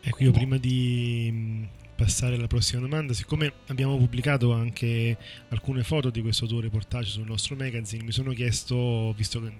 [0.00, 5.16] ecco, io prima di passare alla prossima domanda, siccome abbiamo pubblicato anche
[5.48, 9.52] alcune foto di questo tuo reportage sul nostro magazine, mi sono chiesto, visto che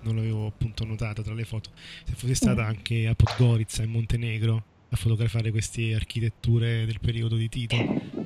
[0.00, 1.70] non l'avevo appunto notata tra le foto,
[2.04, 7.48] se fossi stata anche a Podgorica in Montenegro a fotografare queste architetture del periodo di
[7.48, 8.19] Tito.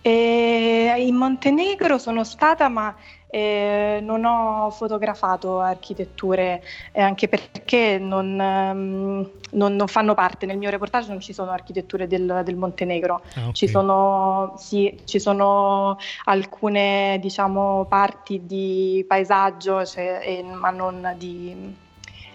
[0.00, 2.94] Eh, in Montenegro sono stata, ma
[3.28, 6.62] eh, non ho fotografato architetture,
[6.92, 11.50] eh, anche perché non, um, non, non, fanno parte, nel mio reportage non ci sono
[11.50, 13.52] architetture del, del Montenegro, ah, okay.
[13.52, 21.84] ci, sono, sì, ci, sono, alcune diciamo, parti di paesaggio, cioè, ma non di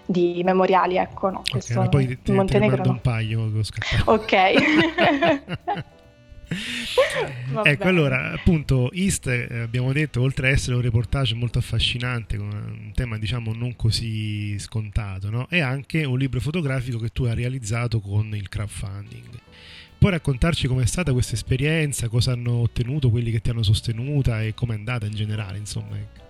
[0.04, 2.94] di memoriali, ecco, no, okay, poi in Montenegro te no.
[2.96, 3.50] un paio.
[4.06, 4.34] Ok.
[7.64, 12.48] ecco allora appunto East eh, abbiamo detto oltre ad essere un reportage molto affascinante con
[12.48, 15.48] un tema diciamo non così scontato no?
[15.50, 19.40] è anche un libro fotografico che tu hai realizzato con il crowdfunding
[19.98, 24.54] puoi raccontarci com'è stata questa esperienza cosa hanno ottenuto quelli che ti hanno sostenuta e
[24.54, 26.30] com'è andata in generale insomma ecco.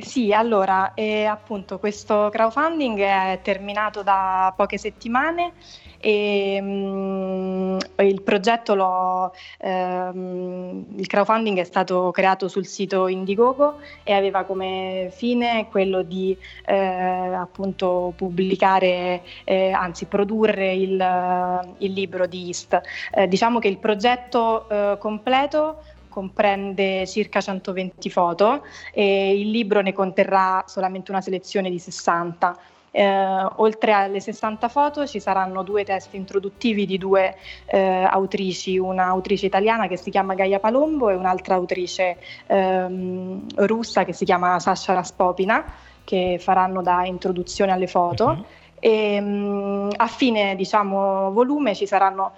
[0.00, 5.54] Sì, allora, eh, appunto questo crowdfunding è terminato da poche settimane
[6.00, 14.12] e mh, il progetto lo, ehm, il crowdfunding è stato creato sul sito Indiegogo e
[14.12, 16.36] aveva come fine quello di
[16.66, 22.80] eh, appunto pubblicare, eh, anzi produrre il, il, libro di East.
[23.12, 29.92] Eh, diciamo che il progetto eh, completo comprende circa 120 foto e il libro ne
[29.92, 32.58] conterrà solamente una selezione di 60.
[32.98, 37.36] Eh, oltre alle 60 foto ci saranno due testi introduttivi di due
[37.66, 44.04] eh, autrici, una autrice italiana che si chiama Gaia Palombo e un'altra autrice ehm, russa
[44.04, 45.64] che si chiama Sasha Raspopina,
[46.02, 48.24] che faranno da introduzione alle foto.
[48.24, 48.44] Uh-huh.
[48.80, 52.32] E, mh, a fine diciamo, volume ci saranno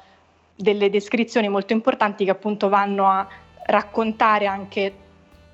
[0.55, 3.27] delle descrizioni molto importanti che appunto vanno a
[3.65, 4.93] raccontare anche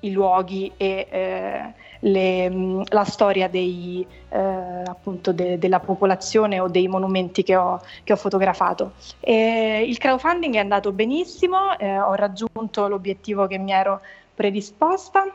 [0.01, 4.83] i luoghi e eh, le, la storia dei, eh,
[5.33, 8.93] de, della popolazione o dei monumenti che ho, che ho fotografato.
[9.19, 14.01] E il crowdfunding è andato benissimo, eh, ho raggiunto l'obiettivo che mi ero
[14.33, 15.25] predisposta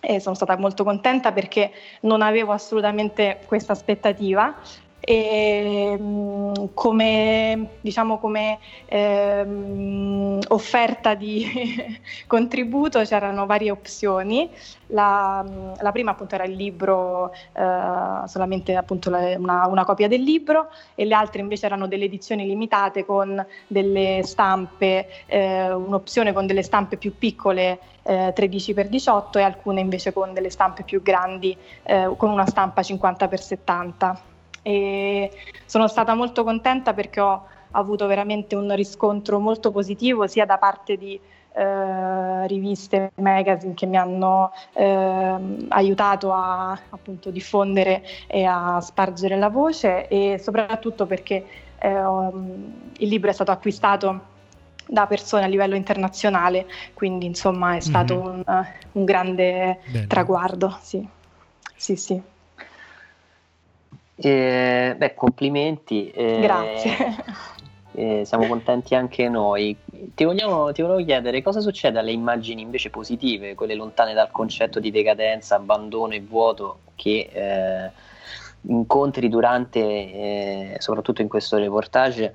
[0.00, 1.70] e sono stata molto contenta perché
[2.02, 4.54] non avevo assolutamente questa aspettativa
[5.00, 14.50] e mm, come, diciamo, come ehm, offerta di contributo c'erano varie opzioni.
[14.92, 15.44] La,
[15.80, 20.68] la, prima appunto era il libro, eh, solamente appunto la, una, una, copia del libro
[20.96, 26.64] e le altre invece erano delle edizioni limitate con delle stampe, eh, un'opzione con delle
[26.64, 32.30] stampe più piccole eh, 13x18 e alcune invece con delle stampe più grandi eh, con
[32.30, 34.29] una stampa 50x70
[34.62, 35.30] e
[35.64, 40.96] sono stata molto contenta perché ho avuto veramente un riscontro molto positivo sia da parte
[40.96, 41.18] di
[41.52, 45.34] eh, riviste, magazine che mi hanno eh,
[45.68, 51.44] aiutato a appunto diffondere e a spargere la voce e soprattutto perché
[51.78, 51.88] eh,
[52.98, 54.28] il libro è stato acquistato
[54.86, 58.42] da persone a livello internazionale, quindi insomma è stato mm-hmm.
[58.46, 60.06] un, un, grande Bene.
[60.06, 60.76] traguardo.
[60.80, 61.06] Sì,
[61.76, 62.20] sì, sì.
[64.22, 66.10] Eh, beh, complimenti.
[66.10, 67.48] Eh, Grazie.
[67.92, 69.76] Eh, siamo contenti anche noi.
[70.14, 74.78] Ti, vogliamo, ti volevo chiedere cosa succede alle immagini invece positive, quelle lontane dal concetto
[74.78, 77.90] di decadenza, abbandono e vuoto che eh,
[78.68, 82.32] incontri durante, eh, soprattutto in questo reportage,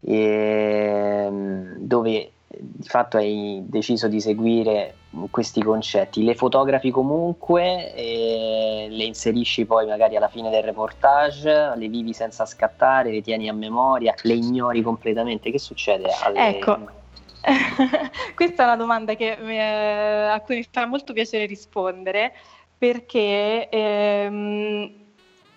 [0.00, 4.94] ehm, dove di fatto hai deciso di seguire
[5.30, 12.12] questi concetti, le fotografi comunque, le inserisci poi magari alla fine del reportage, le vivi
[12.12, 16.10] senza scattare, le tieni a memoria, le ignori completamente, che succede?
[16.22, 16.48] Alle...
[16.48, 17.00] Ecco.
[18.34, 22.32] Questa è una domanda che, eh, a cui mi fa molto piacere rispondere
[22.78, 24.92] perché ehm,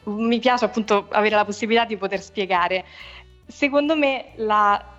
[0.03, 2.85] mi piace appunto avere la possibilità di poter spiegare.
[3.47, 4.94] Secondo me la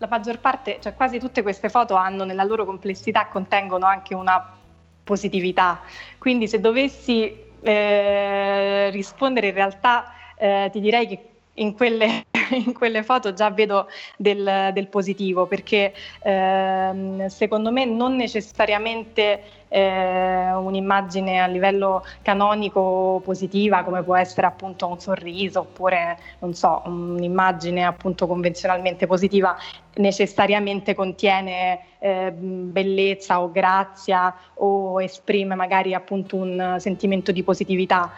[0.00, 4.56] la maggior parte, cioè quasi tutte queste foto hanno nella loro complessità, contengono anche una
[5.04, 5.82] positività.
[6.16, 12.24] Quindi se dovessi eh, rispondere in realtà eh, ti direi che in quelle,
[12.64, 15.92] in quelle, foto già vedo del, del positivo perché
[16.22, 24.88] ehm, secondo me non necessariamente eh, un'immagine a livello canonico positiva come può essere appunto
[24.88, 29.56] un sorriso oppure non so un'immagine appunto convenzionalmente positiva
[29.94, 38.10] necessariamente contiene eh, bellezza o grazia o esprime magari appunto un sentimento di positività.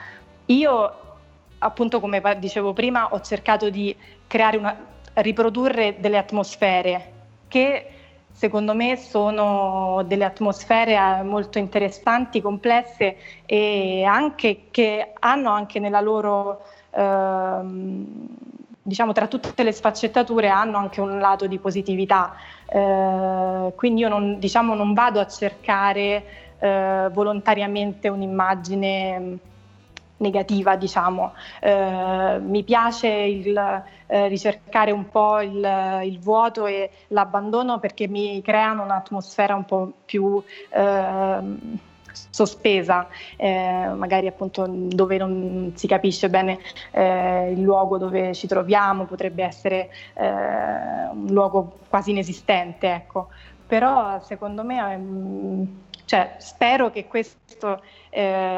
[0.46, 1.01] Io
[1.62, 3.94] appunto come dicevo prima ho cercato di
[4.58, 4.76] una,
[5.14, 7.12] riprodurre delle atmosfere
[7.48, 7.86] che
[8.32, 16.00] secondo me sono delle atmosfere eh, molto interessanti, complesse e anche che hanno anche nella
[16.00, 18.06] loro ehm,
[18.82, 22.34] diciamo tra tutte le sfaccettature hanno anche un lato di positività.
[22.66, 26.24] Eh, quindi io non, diciamo, non vado a cercare
[26.58, 29.38] eh, volontariamente un'immagine
[30.22, 31.34] negativa, diciamo.
[31.60, 38.40] Eh, mi piace il, eh, ricercare un po' il, il, vuoto e l'abbandono perché mi
[38.40, 41.40] creano un'atmosfera un po' più eh,
[42.30, 46.58] sospesa, eh, magari appunto dove non si capisce bene
[46.90, 50.28] eh, il luogo dove ci troviamo, potrebbe essere eh,
[51.12, 53.28] un luogo quasi inesistente, ecco.
[53.66, 57.80] Però secondo me, ehm, cioè, spero che questo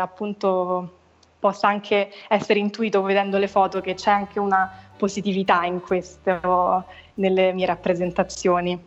[0.01, 1.04] appunto
[1.45, 4.67] possa anche essere intuito vedendo le foto che c'è anche una
[4.97, 8.81] positività in questo nelle mie rappresentazioni.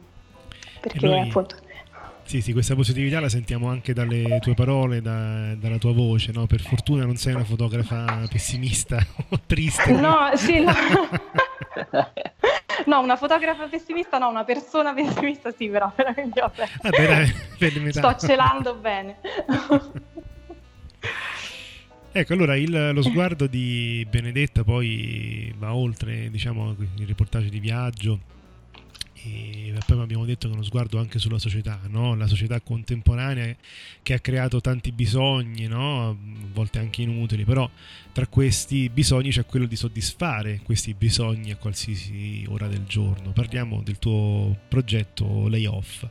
[0.79, 1.57] Perché noi, appunto
[2.23, 6.47] Sì, sì, questa positività la sentiamo anche dalle tue parole, da, dalla tua voce, no?
[6.47, 9.91] Per fortuna non sei una fotografa pessimista o triste.
[9.91, 10.73] No, sì, no.
[12.87, 16.69] no, una fotografa pessimista no, una persona pessimista sì, però veramente vabbè.
[16.81, 17.93] Vabbè, dai, per.
[17.93, 19.17] Sto celando bene.
[22.19, 28.19] Ecco, allora il, lo sguardo di Benedetta poi va oltre, diciamo, il reportage di viaggio
[29.13, 32.15] e poi abbiamo detto che è uno sguardo anche sulla società, no?
[32.15, 33.55] la società contemporanea
[34.01, 36.09] che ha creato tanti bisogni, no?
[36.09, 36.15] a
[36.53, 37.69] volte anche inutili, però
[38.11, 43.29] tra questi bisogni c'è quello di soddisfare questi bisogni a qualsiasi ora del giorno.
[43.31, 46.07] Parliamo del tuo progetto Layoff.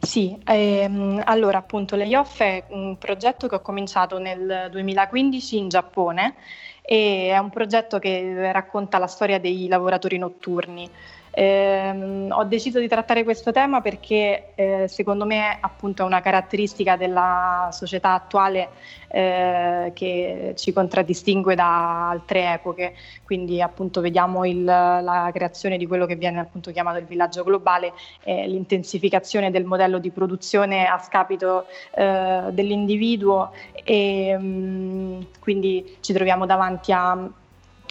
[0.00, 6.36] Sì, ehm, allora appunto Layoff è un progetto che ho cominciato nel 2015 in Giappone
[6.82, 10.90] e è un progetto che racconta la storia dei lavoratori notturni.
[11.38, 16.96] Eh, ho deciso di trattare questo tema perché eh, secondo me appunto è una caratteristica
[16.96, 18.70] della società attuale
[19.06, 26.06] eh, che ci contraddistingue da altre epoche, quindi appunto vediamo il, la creazione di quello
[26.06, 27.92] che viene appunto chiamato il villaggio globale,
[28.24, 33.52] l'intensificazione del modello di produzione a scapito eh, dell'individuo.
[33.84, 37.30] E mh, mm, quindi ci troviamo davanti a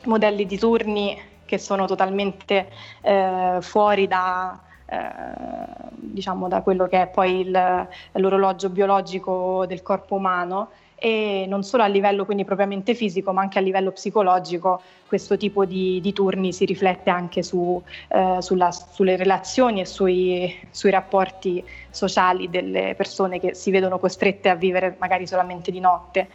[0.03, 2.69] modelli di turni che sono totalmente
[3.01, 4.97] eh, fuori da, eh,
[5.95, 10.69] diciamo, da quello che è poi il, l'orologio biologico del corpo umano
[10.99, 15.63] e non solo a livello quindi propriamente fisico ma anche a livello psicologico questo tipo
[15.63, 21.63] di, di turni si riflette anche su, eh, sulla, sulle relazioni e sui, sui, rapporti
[21.89, 26.27] sociali delle persone che si vedono costrette a vivere magari solamente di notte.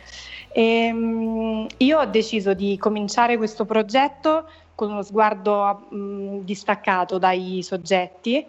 [0.52, 4.46] E, um, io ho deciso di cominciare questo progetto
[4.82, 8.44] con uno sguardo mh, distaccato dai soggetti.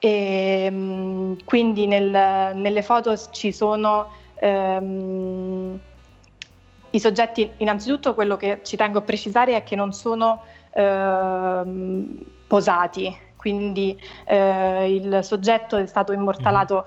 [0.00, 2.10] E mh, quindi nel,
[2.56, 4.10] nelle foto ci sono
[4.40, 5.78] ehm,
[6.90, 10.42] i soggetti, innanzitutto quello che ci tengo a precisare è che non sono
[10.72, 12.18] ehm,
[12.48, 16.86] posati, quindi eh, il soggetto è stato immortalato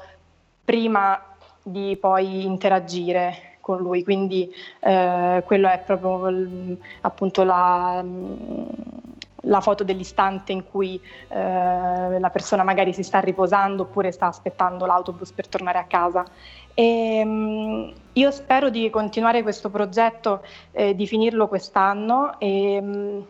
[0.65, 1.21] prima
[1.63, 8.03] di poi interagire con lui, quindi eh, quello è proprio appunto la,
[9.41, 10.99] la, foto dell'istante in cui
[11.29, 16.25] eh, la persona magari si sta riposando oppure sta aspettando l'autobus per tornare a casa.
[16.73, 23.25] E, um, io spero di continuare questo progetto, eh, di finirlo quest'anno e um,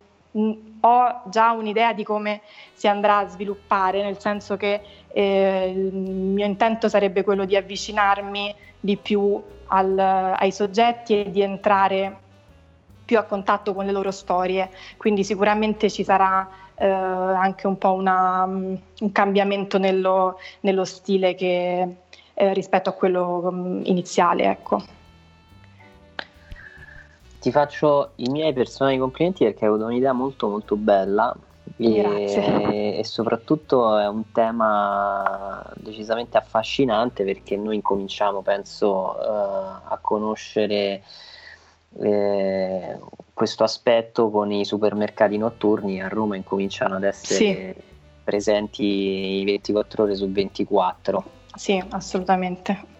[0.80, 2.41] ho già un'idea di come
[2.73, 4.81] si andrà a sviluppare, nel senso che
[5.13, 9.41] eh, il mio intento sarebbe quello di avvicinarmi di più
[9.72, 12.18] al, ai soggetti e di entrare
[13.06, 17.93] più a contatto con le loro storie, quindi sicuramente ci sarà eh, anche un po'
[17.93, 21.95] una, un cambiamento nello, nello stile che,
[22.34, 24.43] eh, rispetto a quello um, iniziale.
[24.45, 24.81] Ecco.
[27.39, 31.35] Ti faccio i miei personali complimenti perché hai avuto un'idea molto molto bella
[31.82, 41.03] e, e, soprattutto è un tema decisamente affascinante perché noi incominciamo, penso, uh, a conoscere
[41.99, 42.99] eh,
[43.34, 46.02] questo aspetto con i supermercati notturni.
[46.02, 47.84] A Roma incominciano ad essere sì.
[48.24, 51.24] presenti 24 ore su 24.
[51.56, 52.99] Sì, assolutamente.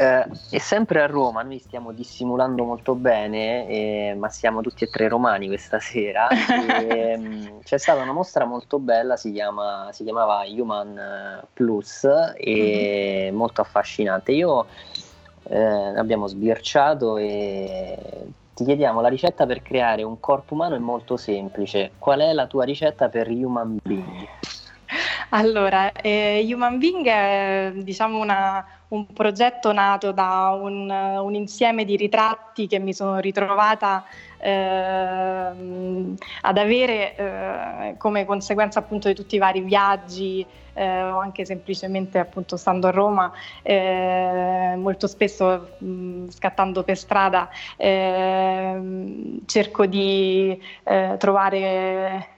[0.00, 4.88] Eh, e sempre a Roma, noi stiamo dissimulando molto bene, eh, ma siamo tutti e
[4.88, 6.28] tre romani questa sera.
[6.86, 12.04] e, um, c'è stata una mostra molto bella, si, chiama, si chiamava Human Plus
[12.36, 13.36] e mm-hmm.
[13.36, 14.30] molto affascinante.
[14.30, 14.66] Io
[15.48, 17.98] eh, abbiamo sbirciato e
[18.54, 21.90] ti chiediamo la ricetta per creare un corpo umano è molto semplice.
[21.98, 24.28] Qual è la tua ricetta per Human Being?
[25.30, 31.96] Allora, eh, Human Being è diciamo una, un progetto nato da un, un, insieme di
[31.96, 34.04] ritratti che mi sono ritrovata
[34.38, 34.50] eh,
[36.40, 42.18] ad avere eh, come conseguenza appunto di tutti i vari viaggi eh, o anche semplicemente
[42.18, 43.30] appunto stando a Roma
[43.60, 52.36] eh, molto spesso mh, scattando per strada ehm, cerco di eh, trovare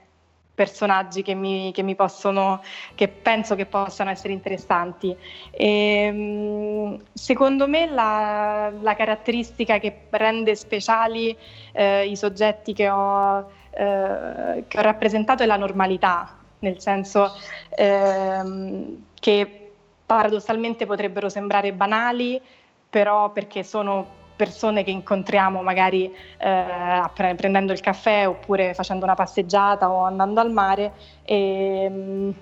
[0.61, 2.61] personaggi che mi, che mi possono,
[2.93, 5.15] che penso che possano essere interessanti.
[5.49, 11.35] E, ehm, secondo me la, la, caratteristica che rende speciali
[11.71, 17.35] eh, i soggetti che ho, eh, che ho, rappresentato è la normalità, nel senso
[17.75, 19.71] ehm, che
[20.05, 22.39] paradossalmente potrebbero sembrare banali,
[22.87, 29.91] però perché sono persone che incontriamo magari eh, prendendo il caffè oppure facendo una passeggiata
[29.91, 32.33] o andando al mare, e, ehm,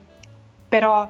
[0.70, 1.10] però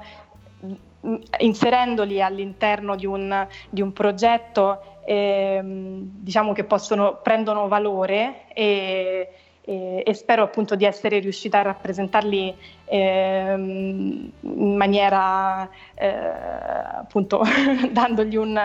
[1.37, 9.29] inserendoli all'interno di un, di un progetto ehm, diciamo che possono, prendono valore e,
[9.61, 12.55] e, e, spero appunto di essere riuscita a rappresentarli
[12.85, 17.43] ehm, in maniera eh, appunto
[17.91, 18.59] dandogli un,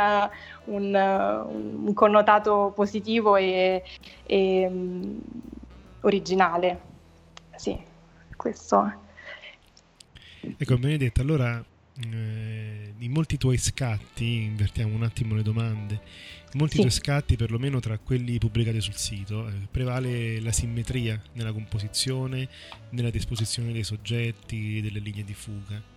[0.67, 3.83] un, un, connotato positivo e,
[4.25, 5.21] e um,
[6.01, 6.81] originale.
[7.57, 7.79] Sì,
[8.37, 9.01] questo.
[10.57, 11.65] Ecco, Benedetta, allora
[12.13, 16.81] eh, in molti tuoi scatti, invertiamo un attimo le domande, in molti sì.
[16.81, 22.49] tuoi scatti, perlomeno tra quelli pubblicati sul sito, eh, prevale la simmetria nella composizione,
[22.91, 25.94] nella disposizione dei soggetti, delle linee di fuga.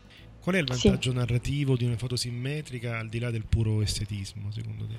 [0.48, 1.18] Qual è il vantaggio sì.
[1.18, 4.94] narrativo di una foto simmetrica al di là del puro estetismo, secondo te?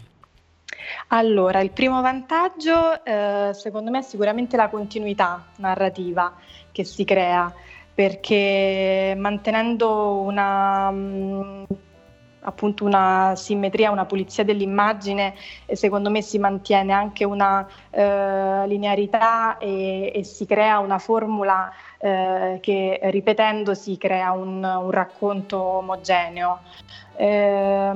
[1.07, 6.35] Allora, il primo vantaggio eh, secondo me è sicuramente la continuità narrativa
[6.71, 7.51] che si crea
[7.95, 11.65] perché mantenendo una, mm,
[12.41, 15.35] appunto una simmetria, una pulizia dell'immagine,
[15.73, 22.59] secondo me si mantiene anche una eh, linearità e, e, si crea una formula eh,
[22.61, 26.61] che ripetendosi crea un, un racconto omogeneo.
[27.17, 27.91] Eh,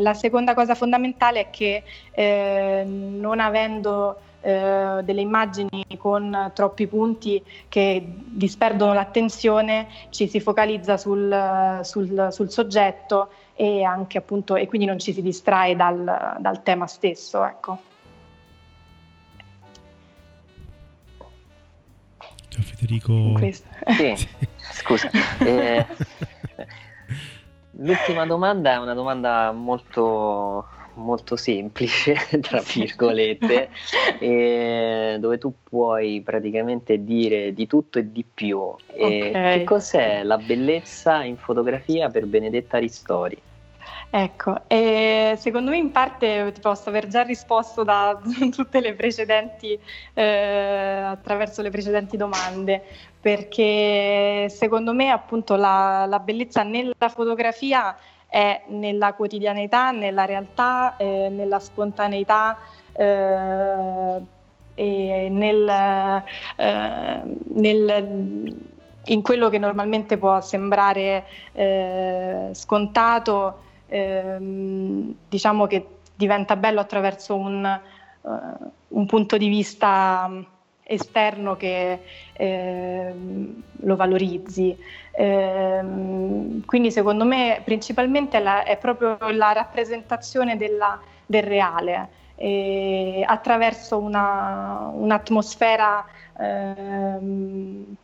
[0.00, 7.42] la seconda cosa fondamentale è che eh, non avendo eh, delle immagini con troppi punti
[7.68, 14.98] che disperdono l'attenzione, ci si focalizza sul, sul, sul soggetto e, appunto, e quindi non
[14.98, 17.44] ci si distrae dal, dal tema stesso.
[17.44, 17.87] Ecco.
[22.58, 23.38] Ciao Federico.
[23.88, 24.28] Sì,
[24.72, 25.08] scusa.
[25.38, 25.86] Eh,
[27.72, 33.70] l'ultima domanda è una domanda molto molto semplice, tra virgolette,
[35.20, 38.58] dove tu puoi praticamente dire di tutto e di più.
[38.58, 39.58] Okay.
[39.58, 43.40] che cos'è la bellezza in fotografia per Benedetta Ristori?
[44.10, 48.18] Ecco, secondo me in parte ti posso aver già risposto da
[48.50, 49.78] tutte le precedenti,
[50.14, 52.82] eh, attraverso le precedenti domande,
[53.20, 57.94] perché secondo me appunto la, la bellezza nella fotografia
[58.26, 62.56] è nella quotidianità, nella realtà, eh, nella spontaneità
[62.92, 64.22] eh,
[64.74, 66.22] e nel,
[66.56, 67.20] eh,
[67.54, 68.56] nel,
[69.04, 77.64] in quello che normalmente può sembrare eh, scontato, ehm, diciamo che diventa bello attraverso un,
[77.64, 78.30] eh,
[78.88, 80.30] un punto di vista
[80.82, 82.00] esterno che
[82.32, 83.14] eh,
[83.80, 84.76] lo valorizzi.
[85.10, 85.80] Eh,
[86.64, 94.90] quindi secondo me principalmente la, è proprio la rappresentazione della, del reale eh, attraverso una,
[94.92, 96.04] un'atmosfera
[96.38, 97.96] ehm,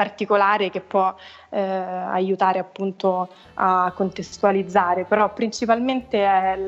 [0.00, 1.14] particolare che può
[1.50, 6.58] eh, aiutare appunto a contestualizzare, però principalmente è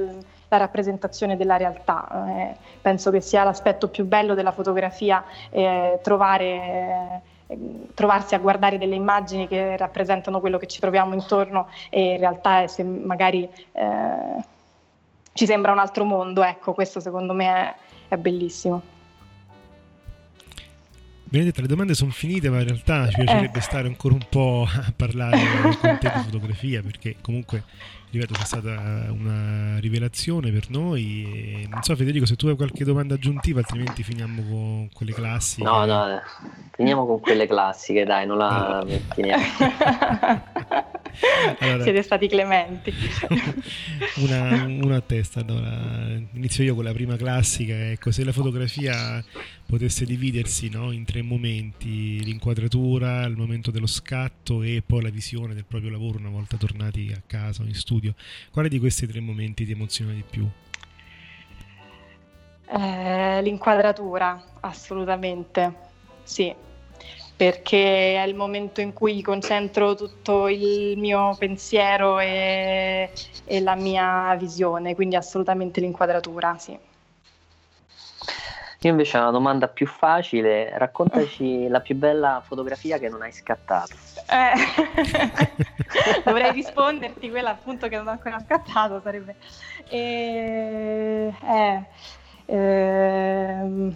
[0.48, 2.26] la rappresentazione della realtà.
[2.28, 8.76] Eh, penso che sia l'aspetto più bello della fotografia eh, trovare eh, trovarsi a guardare
[8.76, 14.44] delle immagini che rappresentano quello che ci troviamo intorno e in realtà se magari eh,
[15.32, 17.74] ci sembra un altro mondo, ecco, questo secondo me è,
[18.08, 19.00] è bellissimo.
[21.32, 23.62] Benedetta, le domande sono finite, ma in realtà ci piacerebbe eh.
[23.62, 25.38] stare ancora un po' a parlare
[25.80, 27.64] con te di fotografia, perché comunque,
[28.12, 31.62] ripeto, è stata una rivelazione per noi.
[31.64, 35.64] E non so, Federico, se tu hai qualche domanda aggiuntiva, altrimenti finiamo con quelle classiche.
[35.64, 36.20] No, no,
[36.72, 38.84] finiamo con quelle classiche, dai, non la
[39.14, 39.42] finiamo.
[41.60, 42.92] allora, Siete stati clementi.
[44.20, 47.90] una, una, a testa, allora, inizio io con la prima classica.
[47.90, 49.24] Ecco, se la fotografia
[49.72, 55.54] potesse dividersi no, in tre momenti, l'inquadratura, il momento dello scatto e poi la visione
[55.54, 58.01] del proprio lavoro una volta tornati a casa o in studio,
[58.50, 60.48] quale di questi tre momenti ti emoziona di più?
[62.66, 65.74] Eh, l'inquadratura, assolutamente,
[66.22, 66.54] sì,
[67.36, 73.10] perché è il momento in cui concentro tutto il mio pensiero e,
[73.44, 76.78] e la mia visione, quindi assolutamente l'inquadratura, sì.
[78.84, 83.32] Io invece ho una domanda più facile, raccontaci la più bella fotografia che non hai
[83.32, 84.11] scattato.
[84.28, 89.36] Eh, dovrei risponderti quella appunto che non ho ancora scattato, sarebbe...
[89.88, 91.32] Eh,
[92.46, 93.92] eh,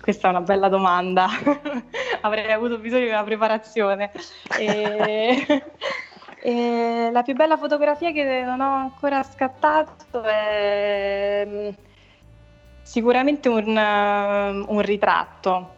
[0.00, 1.28] questa è una bella domanda,
[2.22, 4.10] avrei avuto bisogno di una preparazione.
[7.10, 11.68] La più bella fotografia che non ho ancora scattato è mm,
[12.82, 15.77] sicuramente un, un ritratto,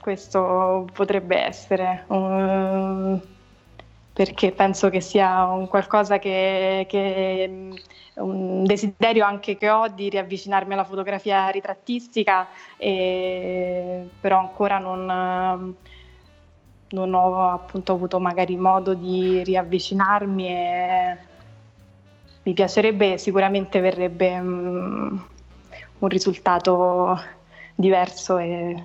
[0.00, 2.04] questo potrebbe essere.
[2.08, 3.20] Um,
[4.12, 7.70] perché penso che sia un qualcosa che, che
[8.14, 15.74] un desiderio anche che ho di riavvicinarmi alla fotografia ritrattistica, e, però ancora non,
[16.88, 21.16] non ho appunto avuto magari modo di riavvicinarmi e
[22.42, 25.24] mi piacerebbe, sicuramente verrebbe um,
[25.98, 27.18] un risultato
[27.74, 28.82] diverso e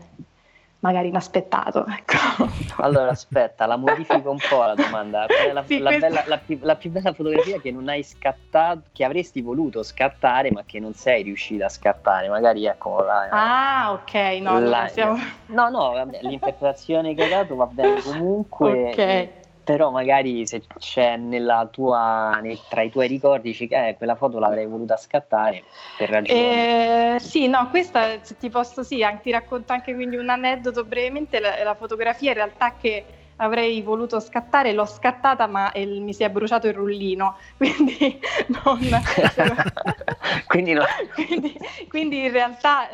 [0.86, 1.86] magari inaspettato.
[1.88, 2.64] Ecco.
[2.84, 5.26] Allora aspetta, la modifico un po' la domanda.
[5.32, 6.08] Qual è la, sì, la, questa...
[6.08, 10.52] bella, la, più, la, più, bella fotografia che non hai scattato, che avresti voluto scattare
[10.52, 12.30] ma che non sei riuscita a scattare?
[12.30, 15.18] Magari ecco la, Ah, ok, no, la, siamo...
[15.48, 18.90] no, no, vabbè, l'interpretazione che hai dato va bene comunque.
[18.90, 23.98] Ok però magari se c'è nella tua, nei, tra i tuoi ricordi dici che eh,
[23.98, 25.64] quella foto l'avrei voluta scattare
[25.98, 30.30] per ragioni eh, sì no questa ti posso sì anche, ti racconto anche quindi un
[30.30, 31.40] aneddoto brevemente.
[31.40, 33.06] La, la fotografia in realtà che
[33.38, 38.20] avrei voluto scattare, l'ho scattata ma il, mi si è bruciato il rullino, quindi,
[38.64, 38.80] non,
[40.48, 40.84] quindi, no.
[41.14, 41.58] quindi,
[41.88, 42.90] quindi, in realtà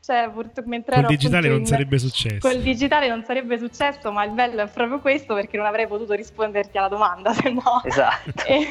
[0.00, 0.30] cioè,
[0.64, 2.38] mentre col digitale non in, sarebbe successo.
[2.38, 6.14] Col digitale non sarebbe successo, ma il bello è proprio questo perché non avrei potuto
[6.14, 7.82] risponderti alla domanda, se no.
[7.84, 8.44] Esatto.
[8.44, 8.68] E,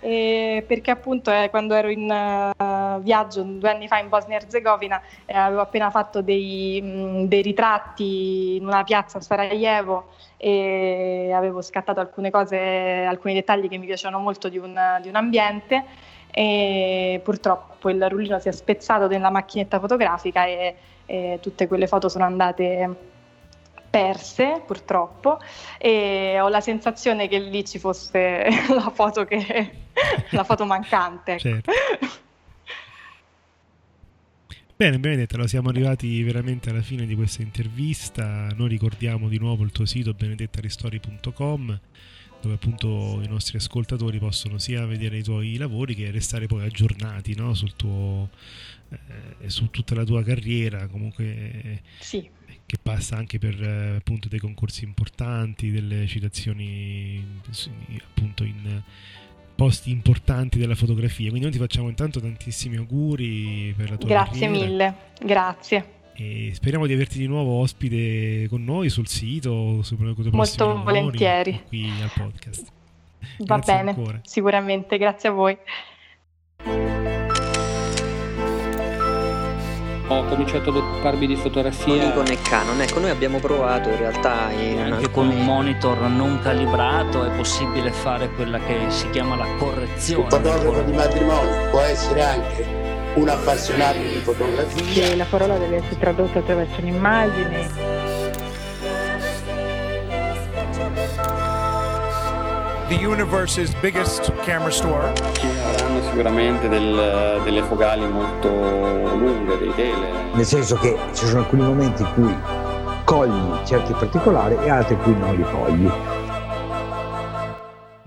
[0.00, 5.36] e perché appunto eh, quando ero in uh, viaggio due anni fa in Bosnia-Herzegovina eh,
[5.36, 11.98] avevo appena fatto dei, mh, dei, ritratti in una piazza a Sarajevo e avevo scattato
[11.98, 12.56] alcune cose,
[13.08, 15.84] alcuni dettagli che mi piacevano molto di un, di un ambiente
[16.38, 22.08] e purtroppo il rullino si è spezzato nella macchinetta fotografica e, e tutte quelle foto
[22.08, 22.88] sono andate
[23.90, 25.40] perse purtroppo
[25.78, 29.70] e ho la sensazione che lì ci fosse la foto, che,
[30.30, 31.32] la foto mancante.
[31.32, 31.40] Ecco.
[31.40, 31.72] Certo.
[34.76, 38.46] Bene, Benedetta, siamo arrivati veramente alla fine di questa intervista.
[38.54, 41.80] Noi ricordiamo di nuovo il tuo sito benedettaristori.com
[42.40, 47.34] dove appunto i nostri ascoltatori possono sia vedere i tuoi lavori che restare poi aggiornati
[47.34, 47.54] no?
[47.54, 48.30] sul tuo,
[48.90, 50.86] eh, su tutta la tua carriera.
[50.86, 52.36] Comunque sì
[52.68, 57.24] che passa anche per eh, appunto dei concorsi importanti, delle citazioni
[58.02, 58.82] appunto in
[59.54, 61.30] posti importanti della fotografia.
[61.30, 64.66] Quindi noi ti facciamo intanto tantissimi auguri per la tua Grazie carriera.
[64.66, 65.97] mille, grazie.
[66.20, 69.96] E speriamo di averti di nuovo ospite con noi sul sito, su
[70.32, 71.62] Molto lavori, volentieri.
[71.68, 72.66] Qui al podcast.
[73.38, 74.20] Va grazie bene, ancora.
[74.24, 75.56] sicuramente, grazie a voi.
[80.10, 82.06] ho cominciato ad occuparmi di fotografia.
[82.06, 84.50] Nikon e Canon, ecco, noi abbiamo provato in realtà.
[84.52, 85.12] In anche alcuni...
[85.12, 90.24] con un monitor non calibrato è possibile fare quella che si chiama la correzione.
[90.24, 92.67] Un fotografo di matrimonio può essere anche
[93.18, 94.84] un appassionato di fotografia.
[94.84, 97.96] Sì, la parola deve essere tradotta attraverso un'immagine.
[102.88, 105.12] The universe's biggest camera store.
[105.66, 110.32] Avranno sicuramente del, delle fogali molto lunghe, dei tele.
[110.32, 112.34] Nel senso che ci sono alcuni momenti in cui
[113.04, 115.90] cogli certi particolari e altri in cui non li cogli.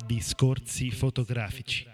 [0.05, 1.90] Discorsi fotografici.